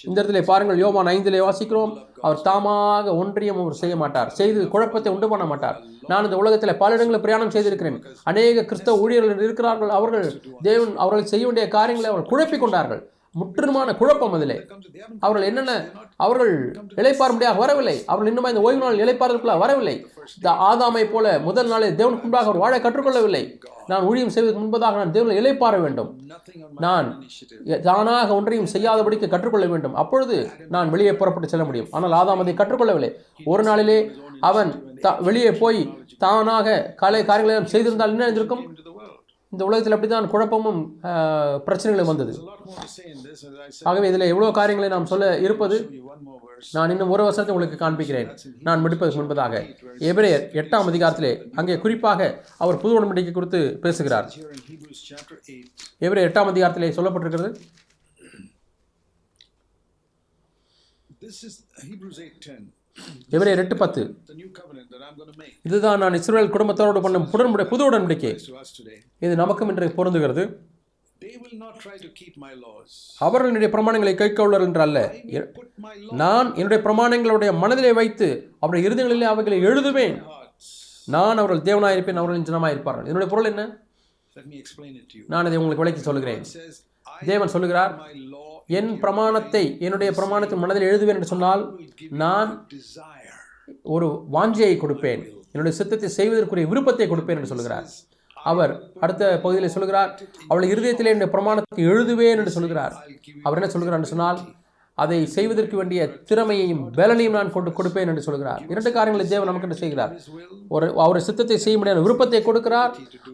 இந்த 0.07 0.17
இடத்துல 0.21 0.41
பாருங்கள் 0.51 0.81
யோவான் 0.85 1.11
ஐந்திலே 1.15 1.39
வாசிக்கிறோம் 1.45 1.93
அவர் 2.25 2.43
தாமாக 2.47 3.15
ஒன்றியம் 3.21 3.61
அவர் 3.63 3.81
செய்ய 3.83 3.95
மாட்டார். 4.01 4.29
செய்து 4.39 4.67
குழப்பத்தை 4.73 5.09
உண்டு 5.15 5.29
பண்ண 5.31 5.45
மாட்டார். 5.51 5.77
நான் 6.11 6.27
இந்த 6.27 6.37
உலகத்தில் 6.41 6.79
பல 6.81 6.97
இடங்களில் 6.97 7.23
பிரயாணம் 7.25 7.53
செய்திருக்கிறேன். 7.55 7.99
அநேக 8.31 8.65
கிறிஸ்தவ 8.71 9.03
ஊழியர்கள் 9.05 9.45
இருக்கிறார்கள். 9.45 9.93
அவர்கள் 9.99 10.27
தேவன் 10.67 10.93
அவர்கள் 11.05 11.31
செய்ய 11.33 11.45
வேண்டிய 11.47 11.67
காரியங்களை 11.77 12.09
அவர்கள் 12.11 12.33
குழப்பிக் 12.33 12.65
கொண்டார்கள். 12.65 13.01
முற்றிலுமான 13.39 13.89
குழப்பம் 13.97 14.35
அதிலே. 14.35 14.55
அவர்கள் 15.25 15.47
என்னென்ன 15.49 15.73
அவர்கள் 16.25 16.53
இளைப்பாறும்படியாக 17.01 17.59
வரவில்லை. 17.63 17.95
அவர்கள் 18.11 18.29
இன்னும் 18.31 18.47
இந்த 18.51 18.61
ஓய்வு 18.67 18.81
நாள் 18.83 19.01
இளைப்பாறுதலுக்குள்ள 19.03 19.55
வரவில்லை. 19.63 19.93
இந்த 20.37 20.49
ஆதாமை 20.69 21.03
போல 21.11 21.25
முதல் 21.47 21.69
நாளே 21.73 21.89
தேவனுக்கு 21.99 22.25
முன்பாக 22.25 22.49
அவர் 22.49 22.63
வாழ 22.63 22.77
கற்றுக்கொள்ளவில்லை. 22.77 23.43
நான் 23.91 24.07
ஊழியம் 24.09 24.33
செய்வதற்கு 24.33 24.63
முன்பதாக 24.63 24.97
நான் 25.01 25.15
தேவனை 25.17 25.35
இழைப்பார 25.41 25.75
வேண்டும். 25.85 26.09
நான் 26.85 27.07
தானாக 27.87 28.35
ஒன்றையும் 28.39 28.71
செய்யாதபடிக்கு 28.73 29.27
கற்றுக்கொள்ள 29.33 29.67
வேண்டும். 29.73 29.95
அப்பொழுது 30.03 30.37
நான் 30.75 30.91
வெளியே 30.95 31.13
புறப்பட்டு 31.21 31.51
செல்ல 31.53 31.65
முடியும். 31.69 31.91
ஆனால் 31.97 32.17
ஆதாம் 32.19 32.43
அதை 32.43 32.53
கற்றுக்கொள்ளவில்லை. 32.53 33.11
ஒரு 33.53 33.63
நாளிலே 33.69 33.99
அவன் 34.39 34.95
த- 34.95 35.15
வெளியே 35.15 35.51
போய் 35.51 35.97
தானாக 36.17 36.93
காலை 36.97 37.25
காரியங்களை 37.25 37.71
செய்திருந்தால் 37.71 38.09
என்ன 38.09 38.23
இருந்திருக்கும்? 38.23 38.77
இந்த 39.51 39.65
உலகத்தில் 39.65 39.93
அப்படித்தான் 39.93 40.29
குழப்பமும் 40.29 40.99
பிரச்சனைகளும் 41.65 42.05
வந்தது. 42.05 42.39
ஆகவே 43.83 44.07
இதில் 44.07 44.21
எவ்வளோ 44.21 44.51
காரியங்களை 44.51 44.89
நாம் 44.89 45.05
சொல்ல 45.05 45.39
இருப்பது? 45.39 45.89
நான் 46.71 46.89
இன்னும் 46.89 47.09
ஒரு 47.09 47.23
வருஷத்தை 47.23 47.55
உங்களுக்கு 47.55 47.85
காண்பிக்கிறேன். 47.85 48.37
நான் 48.61 48.79
முடிப்பதற்கு 48.79 49.23
முன்பதாக. 49.23 49.75
எபிரேயர் 49.99 50.55
எட்டாம் 50.55 50.89
அதிகாரத்திலே 50.89 51.49
அங்கே 51.53 51.77
குறிப்பாக 51.77 52.43
அவர் 52.57 52.77
புது 52.77 53.03
உடன்படிக்கை 53.03 53.31
குறித்து 53.31 53.77
பேசுகிறார். 53.81 54.33
எபிரேயர் 55.99 56.29
எட்டாம் 56.29 56.51
அதிகாரத்திலே 56.53 56.89
சொல்லப்பட்டிருக்கிறது. 56.89 57.55
This 61.21 61.45
is 61.45 61.85
Hebrews 61.85 62.19
8:10. 62.19 62.78
எபிரேயர் 63.35 63.61
எட்டு 63.63 63.75
பத்து 63.83 64.01
இதுதான் 65.67 66.01
நான் 66.03 66.17
இஸ்ரேல் 66.19 66.53
குடும்பத்தோடு 66.55 67.01
பண்ணும் 67.05 67.27
உடன்படி 67.35 67.65
புது 67.73 67.83
உடன்படிக்கை. 67.89 68.31
இது 69.25 69.33
நமக்கும் 69.43 69.69
இன்று 69.71 69.87
பொருந்துகிறது. 69.99 70.43
அவர்கள் 73.25 73.49
என்னுடைய 73.51 73.69
பிரமாணங்களை 73.75 74.13
கைக்கொள்ளர் 74.21 74.65
என்று 74.67 74.81
அல்ல 74.85 74.99
நான் 76.23 76.49
என்னுடைய 76.59 76.79
பிரமாணங்களுடைய 76.85 77.51
மனதிலே 77.63 77.91
வைத்து 77.99 78.27
அவருடைய 78.59 78.83
இருதயங்களிலே 78.89 79.27
அவைகளை 79.31 79.59
எழுதுவேன். 79.69 80.15
நான் 81.15 81.39
அவர்கள் 81.41 81.65
தேவனாயிருப்பேன் 81.69 82.21
அவர்களின் 82.21 82.47
ஜனமாயிருப்பார்கள் 82.49 83.09
என்னுடைய 83.09 83.29
பொருள் 83.33 83.49
என்ன. 83.51 83.63
நான் 85.33 85.47
இதை 85.49 85.57
உங்களுக்கு 85.61 85.83
விளக்கி 85.83 86.03
சொல்லுகிறேன் 86.07 86.43
தேவன் 87.31 87.53
சொல்லுகிறார் 87.55 87.93
என் 88.77 88.91
பிரமாணத்தை 89.03 89.61
என்னுடைய 89.85 90.09
பிரமாணத்தின் 90.17 90.61
மனதில் 90.63 90.87
எழுதுவேன் 90.89 91.17
என்று 91.19 91.31
சொன்னால் 91.33 91.61
நான் 92.23 92.49
ஒரு 93.95 94.07
வாஞ்சியை 94.35 94.75
கொடுப்பேன். 94.83 95.21
என்னுடைய 95.53 95.73
சித்தத்தை 95.79 96.09
செய்வதற்குரிய 96.17 96.67
விருப்பத்தை 96.71 97.07
கொடுப்பேன் 97.09 97.39
என்று 97.39 97.51
சொல்கிறார். 97.53 97.87
அவர் 98.51 98.73
அடுத்த 99.03 99.23
பகுதியில் 99.43 99.73
சொல்கிறார் 99.75 100.11
அவளை 100.51 100.67
இருதயத்திலே 100.73 101.11
என்னுடைய 101.13 101.29
பிரமாணத்தை 101.35 101.85
எழுதுவேன் 101.91 102.39
என்று 102.41 102.55
சொல்கிறார். 102.57 102.93
அவர் 103.45 103.59
என்ன 103.59 103.69
சொல்கிறார் 103.75 103.99
என்று 103.99 104.13
சொன்னால் 104.13 104.39
அதை 105.03 105.19
செய்வதற்கு 105.35 105.75
வேண்டிய 105.79 106.01
திறமையையும் 106.29 106.83
பலனையும் 106.99 107.37
நான் 107.37 107.53
கொண்டு 107.55 107.71
கொடுப்பேன் 107.77 108.09
என்று 108.11 108.25
சொல்கிறார். 108.27 108.61
இரண்டு 108.73 108.91
காரியங்களை 108.97 109.25
தேவன் 109.33 109.49
நமக்கு 109.49 109.67
என்று 109.67 109.79
செய்கிறார். 109.83 110.13
ஒரு 110.75 110.87
அவர் 111.05 111.25
சித்தத்தை 111.27 111.57
செய்ய 111.65 111.77
முடியாத 111.79 112.01
விருப்பத்தை 112.05 112.41
கொடுக்கிறார். 112.47 112.91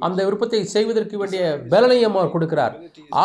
அந்த 0.08 0.19
விருப்பத்தை 0.28 0.62
செய்வதற்கு 0.75 1.15
வேண்டிய 1.21 1.43
பலனையும் 1.73 2.17
அவர் 2.19 2.34
கொடுக்கிறார். 2.36 2.75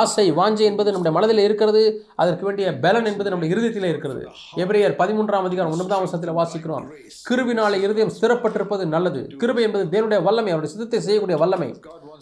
ஆசை 0.01 0.27
வாஞ்சை 0.39 0.67
என்பது 0.71 0.93
நம்முடைய 0.93 1.15
மனதில் 1.19 1.45
இருக்கிறது. 1.47 1.83
அதற்கு 2.23 2.47
வேண்டிய 2.49 2.67
பலன் 2.85 3.09
என்பது 3.11 3.31
நம்முடைய 3.33 3.55
இருதயத்திலே 3.55 3.91
இருக்கிறது. 3.95 4.23
எபிரேயர் 4.65 4.99
பதிமூன்றாம் 5.03 5.49
அதிகாரம் 5.51 5.75
ஒன்பதாம் 5.77 6.05
வருஷத்தில் 6.05 6.37
வாசிக்கிறோம். 6.41 6.87
கிருவினாலே 7.29 7.79
இருதயம் 7.87 8.15
ஸ்திரப்பட்டிருப்பது 8.17 8.87
நல்லது. 8.95 9.23
கிருபை 9.43 9.65
என்பது 9.69 9.85
தேவனுடைய 9.95 10.21
வல்லமை 10.29 10.53
அவருடைய 10.55 10.73
சித்தத்தை 10.75 11.01
செய்யக்கூடிய 11.07 11.39
வல்லமை. 11.45 11.71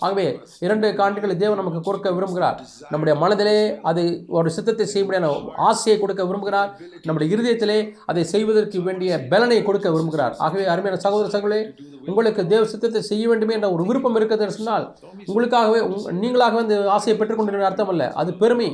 ஆகவே 0.07 0.27
இரண்டு 0.67 0.89
காண்டுகளை 1.01 1.35
தேவன் 1.45 1.61
நமக்கு 1.61 1.81
கொடுக்க 1.87 2.09
விரும்புகிறார். 2.17 2.59
நம்முடைய 2.93 3.15
மனதிலே 3.23 3.57
அது 3.91 4.03
ஒரு 4.39 4.49
சித்தத்தை 4.57 4.87
செய்ய 4.93 5.05
முடியாத 5.07 5.31
ஆசையை 5.69 5.97
கொடுக்க 6.09 6.25
விரும்புகிறார். 6.31 6.71
நம்முடைய 7.07 7.29
இருதயத்திலே 7.35 7.79
அதை 8.11 8.25
செய்வதற்கு 8.33 8.79
வேண்டிய 8.89 9.21
பலனை 9.33 9.61
கொடுக்க 9.69 9.89
விரும்புகிறார். 9.95 10.35
ஆகவே 10.47 10.67
அருமையான 10.75 11.01
சகோதர 11.07 11.31
சகோதரே 11.37 11.63
உங்களுக்கு 12.11 12.43
தேவ 12.53 12.63
சித்தத்தை 12.73 13.01
செய்ய 13.09 13.25
வேண்டுமே 13.31 13.57
என்ற 13.57 13.69
ஒரு 13.75 13.83
விருப்பம் 13.89 14.17
இருக்கிறது 14.19 14.57
சொன்னால் 14.59 14.85
உங்களுக்காகவே 15.31 15.81
நீங்களாகவே 16.23 16.63
அந்த 16.65 16.77
ஆசையை 16.97 17.15
பெற்றுக்கொண்டிருக்கிற 17.19 17.71
அர்த்தம் 17.71 17.93
அல்ல 17.95 18.05
அது 18.21 18.31
பெருமை. 18.43 18.69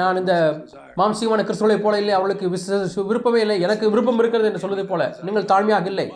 நான் 0.00 0.18
இந்த 0.20 0.34
மாம்சீகமான 1.00 1.42
கிறிஸ்துவளைப் 1.46 1.84
போல 1.84 1.98
இல்லை 2.02 2.14
அவளுக்கு 2.18 2.46
விசேஷ 2.52 3.02
விருப்பமே 3.10 3.40
இல்லை 3.44 3.56
எனக்கு 3.66 3.90
விருப்பம் 3.94 4.20
இருக்கிறது 4.22 4.48
என்று 4.50 4.62
சொல்வதை 4.64 4.84
போல. 4.92 5.02
நீங்கள் 5.26 5.50
தாழ்மையாக 5.52 5.90
இல்லை. 5.92 6.06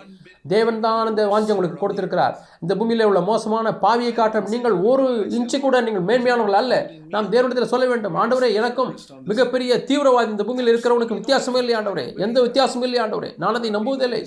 தேவன் 0.54 0.80
தான் 0.86 1.10
இந்த 1.10 1.22
வாஞ்சி 1.32 1.52
உங்களுக்கு 1.54 1.82
கொடுத்திருக்கிறார். 1.82 2.34
இந்த 2.64 2.72
பூமியில் 2.80 3.06
உள்ள 3.10 3.20
மோசமான 3.30 3.72
பாவியை 3.84 4.12
காட்டும் 4.14 4.50
நீங்கள் 4.54 4.76
ஒரு 4.90 5.06
இன்ச்சு 5.38 5.60
கூட 5.60 5.80
நீங்கள் 5.88 6.06
மேன்மையானவர்கள் 6.10 6.60
அல்ல. 6.62 6.74
நாம் 7.14 7.30
தேவனிடத்தில் 7.34 7.72
சொல்ல 7.74 7.86
வேண்டும் 7.92 8.18
ஆண்டவரே 8.22 8.50
எனக்கும் 8.60 8.92
மிகப்பெரிய 9.30 9.78
தீவிரவாதி 9.90 10.34
இந்த 10.34 10.46
பூமியில் 10.48 10.72
இருக்கிறவனுக்கு 10.72 11.18
வித்தியாசமே 11.20 11.62
இல்லை 11.64 11.76
ஆண்டவரே. 11.80 12.06
எந்த 12.26 12.40
வித்தியாசமும் 12.48 12.88
இல்லை 12.88 13.00
ஆண்டவரே. 13.04 13.32
நான் 13.44 13.58
அதை 13.60 13.70
நம்புவதில்லை. 13.78 14.22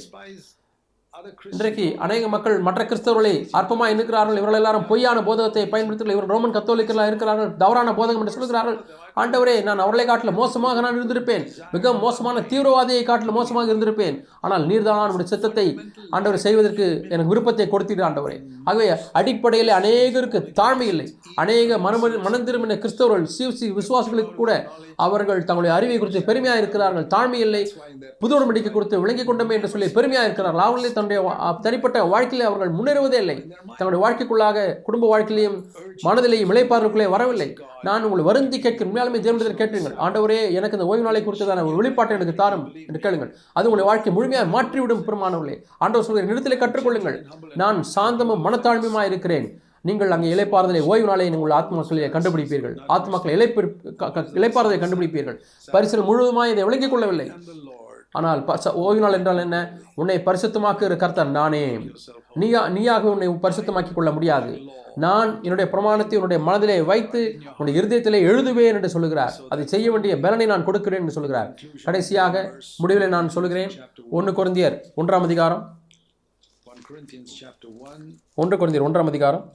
இன்றைக்கு 1.53 1.85
அநேக 2.03 2.27
மக்கள் 2.33 2.55
மற்ற 2.67 2.81
கிறிஸ்தவர்களை 2.89 3.31
அற்பமாக 3.59 3.93
இருக்கிறார்கள் 3.93 4.37
இவர்கள் 4.39 4.59
எல்லாரும் 4.59 4.85
பொய்யான 4.91 5.17
போதகத்தை 5.27 5.63
பயன்படுத்தி 5.73 6.13
இவர்கள் 6.13 6.33
ரோமன் 6.33 6.55
கத்தோலிக்கர்களாக 6.55 7.11
இருக்கிறார்கள். 7.11 7.49
தவறான 7.63 7.91
போதகம் 7.97 8.21
என்று 8.23 8.35
சொல்கிறார்கள். 8.35 8.77
ஆண்டவரே 9.21 9.55
நான் 9.67 9.81
அவர்களை 9.83 10.05
காட்டில் 10.05 10.37
மோசமாக 10.39 10.81
நான் 10.85 10.97
இருந்திருப்பேன். 10.99 11.43
மிக 11.75 11.93
மோசமான 12.03 12.43
தீவிரவாதியை 12.51 13.03
காட்டில் 13.09 13.35
மோசமாக 13.37 13.71
இருந்திருப்பேன். 13.71 14.17
ஆனால் 14.45 14.65
நீர்தான் 14.69 15.01
உங்களுடைய 15.03 15.29
சித்தத்தை 15.33 15.65
ஆண்டவர் 16.15 16.43
செய்வதற்கு 16.45 16.85
எனக்கு 17.13 17.31
விருப்பத்தை 17.33 17.67
கொடுத்தீர்கள் 17.73 18.07
ஆண்டவரே. 18.09 18.37
ஆகவே 18.69 18.87
அடிப்படையில் 19.21 19.71
அநேகருக்கு 19.79 20.41
தாழ்மை 20.59 20.87
இல்லை. 20.93 21.07
அநேக 21.43 21.77
மனம 21.87 22.09
மனம் 22.27 22.47
திரும்பின 22.47 22.77
கிறிஸ்தவர்கள் 22.83 23.27
சிவசி 23.37 23.67
விசுவாசிகளுக்கு 23.79 24.33
கூட 24.41 24.51
அவர்கள் 25.05 25.45
தங்களுடைய 25.49 25.73
அறிவை 25.77 25.97
குறித்து 25.97 26.21
பெருமையாக 26.29 26.61
இருக்கிறார்கள். 26.61 27.05
தாழ்மை 27.13 27.39
இல்லை. 27.47 27.63
புது 28.23 28.33
உடன்படிக்கை 28.37 28.71
குறித்து 28.73 29.01
விளங்கிக் 29.03 29.29
கொண்டமே 29.29 29.55
என்று 29.57 29.71
சொல்லி 29.73 29.87
பெருமையாக 29.97 30.27
இருக்கிறார்கள். 30.29 30.65
அவர்களே 30.67 30.91
தன்னுடைய 30.97 31.21
தனிப்பட்ட 31.65 32.03
வாழ்க்கையில் 32.13 32.47
அவர்கள் 32.49 32.75
முன்னேறுவதே 32.79 33.19
இல்லை. 33.23 33.37
தங்களுடைய 33.77 34.01
வாழ்க்கைக்குள்ளாக 34.05 34.67
குடும்ப 34.87 35.05
வாழ்க்கையிலையும் 35.13 35.57
மனதிலேயும் 36.07 36.51
இளைப்பாறுக்குள்ளே 36.55 37.07
வரவில்லை. 37.15 37.49
நான் 37.87 38.03
உங்களை 38.07 38.23
வருந்தி 38.29 38.57
கேட்க 38.65 38.83
உண்மையாலுமே 39.01 39.21
தேவனிடத்தில் 39.21 39.57
கேட்டுங்கள். 39.57 39.95
ஆண்டவரே 39.99 40.51
எனக்கு 40.51 40.77
இந்த 40.77 40.85
ஓய்வு 40.85 41.03
நாளை 41.03 41.25
குறித்ததான 41.25 41.75
ஒரு 41.75 41.81
வெளிப்பாட்டை 41.81 42.09
எனக்கு 42.09 42.33
தாரும் 42.33 42.73
என்று 42.87 42.99
கேளுங்கள். 42.99 43.35
அது 43.53 43.69
உங்களுடைய 43.69 43.83
வாழ்க்கை 43.83 44.13
முழுமையாக 44.13 44.61
மாற்றிவிடும் 44.61 45.03
பெருமானவர்களே. 45.07 45.63
ஆண்டவர் 45.77 46.07
சொல்கிற 46.07 46.27
நிலத்திலே 46.27 46.55
கற்றுக்கொள்ளுங்கள். 46.55 47.23
நான் 47.55 47.83
சாந்தமும் 47.95 48.41
மனத்தாழ்மையுமா 48.45 49.05
இருக்கிறேன். 49.05 49.61
நீங்கள் 49.81 50.11
அங்கே 50.11 50.33
இலைப்பாறுதலை 50.33 50.81
ஓய்வு 50.81 51.07
நாளை 51.07 51.29
உங்கள் 51.29 51.57
ஆத்மாக்களை 51.57 52.09
கண்டுபிடிப்பீர்கள். 52.09 52.77
ஆத்மாக்களை 52.89 53.31
இலைப்பு 53.33 53.95
க- 53.95 54.07
இலைப்பாறுதலை 54.07 54.79
கண்டுபிடிப்பீர்கள். 54.79 55.39
பரிசல் 55.71 56.03
முழுவதுமாக 56.03 56.49
இதை 56.49 56.63
விளங்கிக் 56.63 56.89
கொள்ளவில்லை. 56.89 57.31
ஆனால் 58.11 58.45
பச- 58.45 58.71
ஓய்வு 58.71 59.01
நாள் 59.01 59.13
என்றால் 59.13 59.37
என்ன? 59.37 59.79
உன்னை 59.95 60.17
பரிசுத்தமாக்குகிற 60.17 60.95
கர்த்தர் 60.95 61.29
நானே. 61.29 61.89
நீயா 62.33 62.69
நீயாக 62.69 63.09
உன்னை 63.09 63.27
பரிசுத்தமாக்கிக் 63.27 63.93
கொள்ள 63.93 64.11
முடியாது. 64.11 64.59
நான் 64.95 65.43
என்னுடைய 65.43 65.71
பிரமாணத்தை 65.71 66.19
உன்னுடைய 66.19 66.43
மனதிலே 66.43 66.81
வைத்து 66.81 67.39
உன்னுடைய 67.57 67.81
இருதயத்திலே 67.81 68.23
எழுதுவேன் 68.31 68.73
என்று 68.73 68.89
சொல்லுகிறார். 68.89 69.33
அதை 69.49 69.67
செய்ய 69.67 69.91
வேண்டிய 69.91 70.19
பலனை 70.19 70.45
நான் 70.45 70.63
கொடுக்கிறேன் 70.63 70.99
என்று 70.99 71.11
சொல்லுகிறார். 71.11 71.59
கடைசியாக 71.83 72.53
முடிவில் 72.77 73.09
நான் 73.09 73.29
சொல்லுகிறேன். 73.29 73.69
ஒன்று 74.09 74.31
குருந்தியர் 74.31 74.81
ஒன்றாம் 74.97 75.21
அதிகாரம். 75.21 75.79
ஒன்று 78.33 78.57
குருந்தியர் 78.57 78.93
ஒன்றாம் 78.93 79.05
அதிகாரம். 79.05 79.53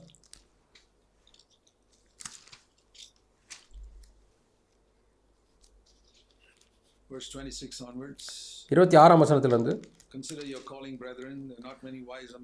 இருபத்தி 8.73 8.97
ஆறாம் 9.03 9.21
வசனத்திலிருந்து 9.23 9.73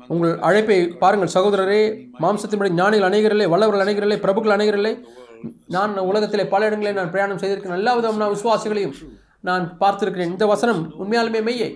உங்கள் 0.07 0.33
அழைப்பை 0.47 0.77
பாருங்கள் 1.03 1.33
சகோதரரே. 1.33 1.81
மாம்சத்தின்படி 2.23 2.71
ஞானிகள் 2.79 3.09
அநேகரில்லை 3.09 3.47
வல்லவர்கள் 3.53 3.83
அநேகரில்லை 3.85 4.17
பிரபுக்கள் 4.25 4.55
அநேகரில்லை 4.55 4.93
நான் 5.75 5.93
உலகத்திலே 6.09 6.45
பல 6.53 6.65
இடங்களில் 6.65 6.97
நான் 6.99 7.11
பிரயாணம் 7.13 7.41
செய்திருக்கிறேன். 7.41 7.79
எல்லா 7.81 7.93
விதமான 7.95 8.29
விசுவாசிகளையும் 8.35 8.95
நான் 9.49 9.65
பார்த்திருக்கிறேன். 9.79 10.31
இந்த 10.33 10.45
வசனம் 10.51 10.81
உண்மையாலுமே 11.01 11.39
மெய்யே 11.47 11.67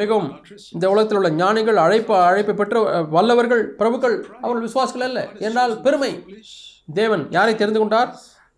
மிகவும் 0.00 0.30
இந்த 0.76 0.86
உலகத்தில் 0.94 1.18
உள்ள 1.20 1.30
ஞானிகள் 1.42 1.78
அழைப்பு 1.84 2.14
அழைப்பை 2.30 2.54
பெற்ற 2.54 2.82
வல்லவர்கள் 3.16 3.62
பிரபுக்கள் 3.80 4.16
அவர்கள் 4.44 4.66
விசுவாசிகள் 4.68 5.06
அல்ல. 5.08 5.20
என்றால் 5.46 5.80
பெருமை. 5.86 6.12
தேவன் 7.00 7.24
யாரை 7.30 7.54
தெரிந்து 7.56 7.82
கொண்டார்? 7.82 8.10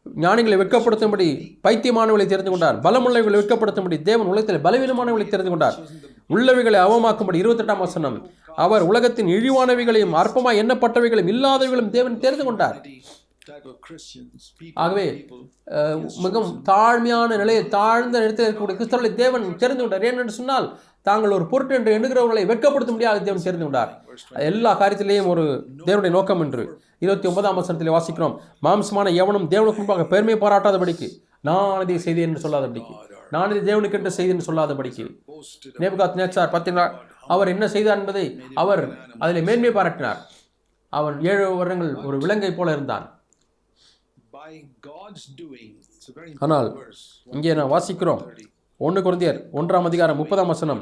ஞானிகளை 0.07 0.57
வெட்கப்படுத்தும்படி 0.61 1.27
பைத்தியமானவர்களை 1.65 2.27
தெரிந்து 2.27 2.51
கொண்டார். 2.51 2.79
பலமுள்ளவர்களை 2.81 3.39
வெட்கப்படுத்தும்படி 3.41 4.03
தேவன் 4.03 4.27
உலகத்தில் 4.27 4.65
பலவீனமானவர்களை 4.67 5.29
தெரிந்து 5.29 5.53
கொண்டார். 5.53 5.77
உள்ளவைகளை 6.31 6.79
அவமாக்கும்படி 6.87 7.39
இருபத்தெட்டாம் 7.43 7.79
வசனம் 7.79 8.17
அவர் 8.57 8.83
உலகத்தின் 8.83 9.27
இழிவானவைகளையும் 9.27 10.17
அற்பமாய் 10.23 10.61
எண்ணப்பட்டவைகளையும் 10.63 11.33
இல்லாதவைகளும் 11.35 11.91
தேவன் 11.91 12.19
தெரிந்து 12.19 12.45
கொண்டார். 12.45 12.77
ஆகவே 14.83 15.05
மிகவும் 16.25 16.53
தாழ்மையான 16.69 17.37
நிலையில் 17.43 17.69
தாழ்ந்த 17.69 18.23
இடத்தில் 18.25 18.47
இருக்கக்கூடிய 18.47 18.77
கிறிஸ்தவர்களை 18.79 19.15
தேவன் 19.23 19.47
தெரிந்து 19.63 19.83
கொண்டார். 19.83 20.07
ஏனென்று 20.11 20.35
சொன்னால் 20.39 20.67
தாங்கள் 21.09 21.35
ஒரு 21.37 21.47
பொருட்டு 21.53 21.75
என்று 21.79 21.95
எண்ணுகிறவர்களை 21.99 22.43
வெட்கப்படுத்த 22.51 22.93
முடியாது 22.97 23.25
தேவன் 23.29 23.47
தெரிந்து 23.47 23.67
கொண்டார். 23.67 23.91
எல்லா 24.51 24.73
காரியத்திலேயும் 24.81 25.31
ஒரு 25.35 25.45
தேவனுடைய 25.87 26.11
நோக்கம் 26.11 26.41
என்று 26.41 26.65
இருபத்தி 27.05 27.29
ஒன்பதாம் 27.29 27.59
வசனத்தில் 27.61 27.95
வாசிக்கிறோம். 27.97 28.35
மாம்சமான 28.67 29.15
எவனும் 29.23 29.49
தேவனுக்கு 29.55 29.81
முன்பாக 29.83 30.05
பெருமை 30.13 30.37
பாராட்டாதபடிக்கு 30.45 31.09
நான் 31.49 31.83
இதை 31.85 31.99
செய்தேன் 32.05 32.29
என்று 32.29 32.45
சொல்லாதபடிக்கு 32.45 32.95
நான் 33.35 33.53
இதை 33.55 33.63
தேவனுக்கு 33.71 33.99
என்று 34.01 34.13
செய்தேன் 34.19 34.37
என்று 34.37 34.49
சொல்லாதபடிக்கு. 34.51 35.05
நேபுகாத் 35.83 36.21
நேச்சார் 36.21 36.55
பார்த்தீங்களா 36.55 36.87
அவர் 37.35 37.53
என்ன 37.55 37.65
செய்தார் 37.75 37.99
என்பதை 38.03 38.25
அவர் 38.63 38.83
அதில் 39.19 39.47
மேன்மை 39.49 39.73
பாராட்டினார். 39.79 40.21
அவன் 40.93 41.17
ஏழு 41.31 41.45
வருடங்கள் 41.59 41.93
ஒரு 42.09 42.17
விலங்கை 42.23 42.53
போல 42.57 42.73
இருந்தான். 42.77 43.07
ஆனால். 46.45 46.69
இங்கே 47.33 47.55
நான் 47.55 47.73
வாசிக்கிறோம். 47.73 48.23
ஒன்று 48.87 49.01
குருந்தியர் 49.07 49.39
ஒன்றாம் 49.59 49.89
அதிகாரம் 49.91 50.17
முப்பதாம் 50.17 50.51
வசனம். 50.53 50.81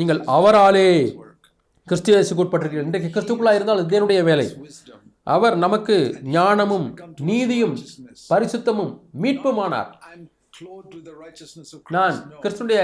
நீங்கள் 0.00 0.20
அவராலே 0.36 0.88
work, 1.20 1.40
கிறிஸ்துவேசுக்கு 1.88 2.42
உட்பட்டிருக்கிறீர்கள் 2.44 2.88
இன்றைக்கு 2.90 3.08
கிறிஸ்துக்குள்ளாக 3.14 3.58
இருந்தால் 3.58 3.80
அது 3.82 3.92
தேவனுடைய 3.94 4.22
வேலை. 4.30 4.46
அவர் 5.22 5.56
நமக்கு 5.56 5.96
ஞானமும் 6.22 6.86
நீதியும் 7.30 7.76
பரிசுத்தமும் 8.28 8.92
மீட்புமானார். 9.22 9.90
நான் 11.90 12.16
கிறிஸ்துடைய 12.42 12.80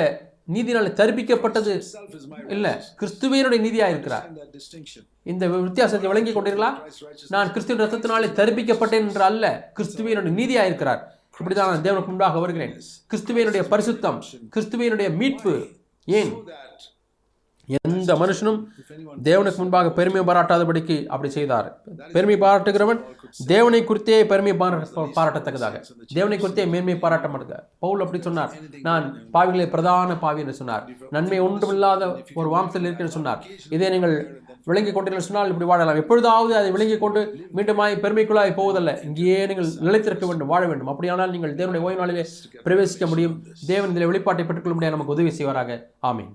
நீதினாலே 0.55 0.91
தரிப்பிக்கப்பட்டது. 1.01 1.75
இல்லை 2.55 2.57
இல்ல 2.57 2.69
கிறிஸ்துவினுடைய 3.01 3.61
நீதியாக 3.67 3.95
இருக்கிறார் 3.95 4.27
இந்த 5.33 5.45
வித்தியாசத்தை 5.49 6.09
விளங்கி 6.13 6.33
கொண்டீர்களா? 6.35 6.71
நான் 7.35 7.53
கிறிஸ்துவின் 7.55 7.85
ரத்தத்தினாலே 7.85 8.31
தரிப்பிக்கப்பட்டேன் 8.41 9.07
என்று 9.09 9.25
அல்ல 9.31 9.73
கிறிஸ்துவினுடைய 9.79 10.35
நீதியாக 10.41 10.71
இருக்கிறார் 10.73 11.03
இப்படிதான் 11.41 11.71
நான் 11.73 11.85
தேவனுக்கு 11.85 12.13
முன்பாக 12.13 12.41
வருகிறேன். 12.45 12.75
கிறிஸ்துவினுடைய 13.11 13.63
பரிசுத்தம் 13.75 14.19
கிறிஸ்துவினுடைய 14.55 15.09
மீட்பு 15.21 15.55
ஏன்? 16.19 16.33
எந்த 17.79 18.13
மனுஷனும் 18.21 18.59
தேவனுக்கு 19.29 19.61
முன்பாக 19.63 19.91
பெருமை 19.99 20.23
பாராட்டாதபடிக்கு 20.29 20.97
அப்படி 21.15 21.31
செய்தார். 21.37 21.69
பெருமை 22.15 22.37
பாராட்டுகிறவன் 22.45 23.01
தேவனை 23.53 23.81
குறித்தே 23.89 24.19
பெருமை 24.33 24.55
பாராட்டத்தக்கதாக. 24.63 25.77
தேவனை 26.17 26.39
குறித்தே 26.39 26.65
மேன்மை 26.73 26.97
பாராட்ட 27.05 27.29
மாட்டேங்க 27.33 27.59
பவுல் 27.85 28.05
அப்படி 28.05 28.21
சொன்னார். 28.29 28.53
நான் 28.89 29.07
பாவிகளை 29.37 29.67
பிரதான 29.75 30.17
பாவி 30.25 30.43
என்று 30.45 30.59
சொன்னார். 30.61 30.85
நன்மை 31.17 31.41
ஒன்றுமில்லாத 31.47 32.13
ஒரு 32.41 32.51
வாம்சத்தில் 32.57 32.89
இருக்கிறேன் 32.89 33.17
சொன்னார். 33.19 33.43
இதை 33.77 33.91
நீங்கள் 33.97 34.17
விளங்கி 34.71 34.91
கொண்டீர்கள் 34.95 35.27
சொன்னால் 35.29 35.51
இப்படி 35.53 35.69
வாழலாம். 35.71 36.01
எப்பொழுதாவது 36.03 36.53
அதை 36.59 36.69
விளங்கி 36.75 36.97
கொண்டு 37.05 37.21
மீண்டுமாய் 37.57 37.95
பெருமைக்குள்ளாய் 38.03 38.59
போவதல்ல. 38.59 38.93
இங்கேயே 39.09 39.39
நீங்கள் 39.51 39.71
நிலைத்திருக்க 39.87 40.27
வேண்டும் 40.31 40.53
வாழ 40.55 40.63
வேண்டும். 40.73 40.91
அப்படியானால் 40.95 41.35
நீங்கள் 41.37 41.57
தேவனுடைய 41.61 41.87
ஓய்வு 41.87 42.03
நாளிலே 42.03 42.27
பிரவேசிக்க 42.67 43.07
முடியும். 43.13 43.37
தேவன் 43.73 43.93
இதில் 43.95 44.11
வெளிப்பாட்டை 44.11 44.45
பெற்றுக்கொள்ள 44.47 44.77
முடியாது. 44.77 44.97
நமக்கு 44.97 45.17
உதவி 45.17 45.33
செய்வாராக. 45.41 45.81
ஆமீன். 46.11 46.31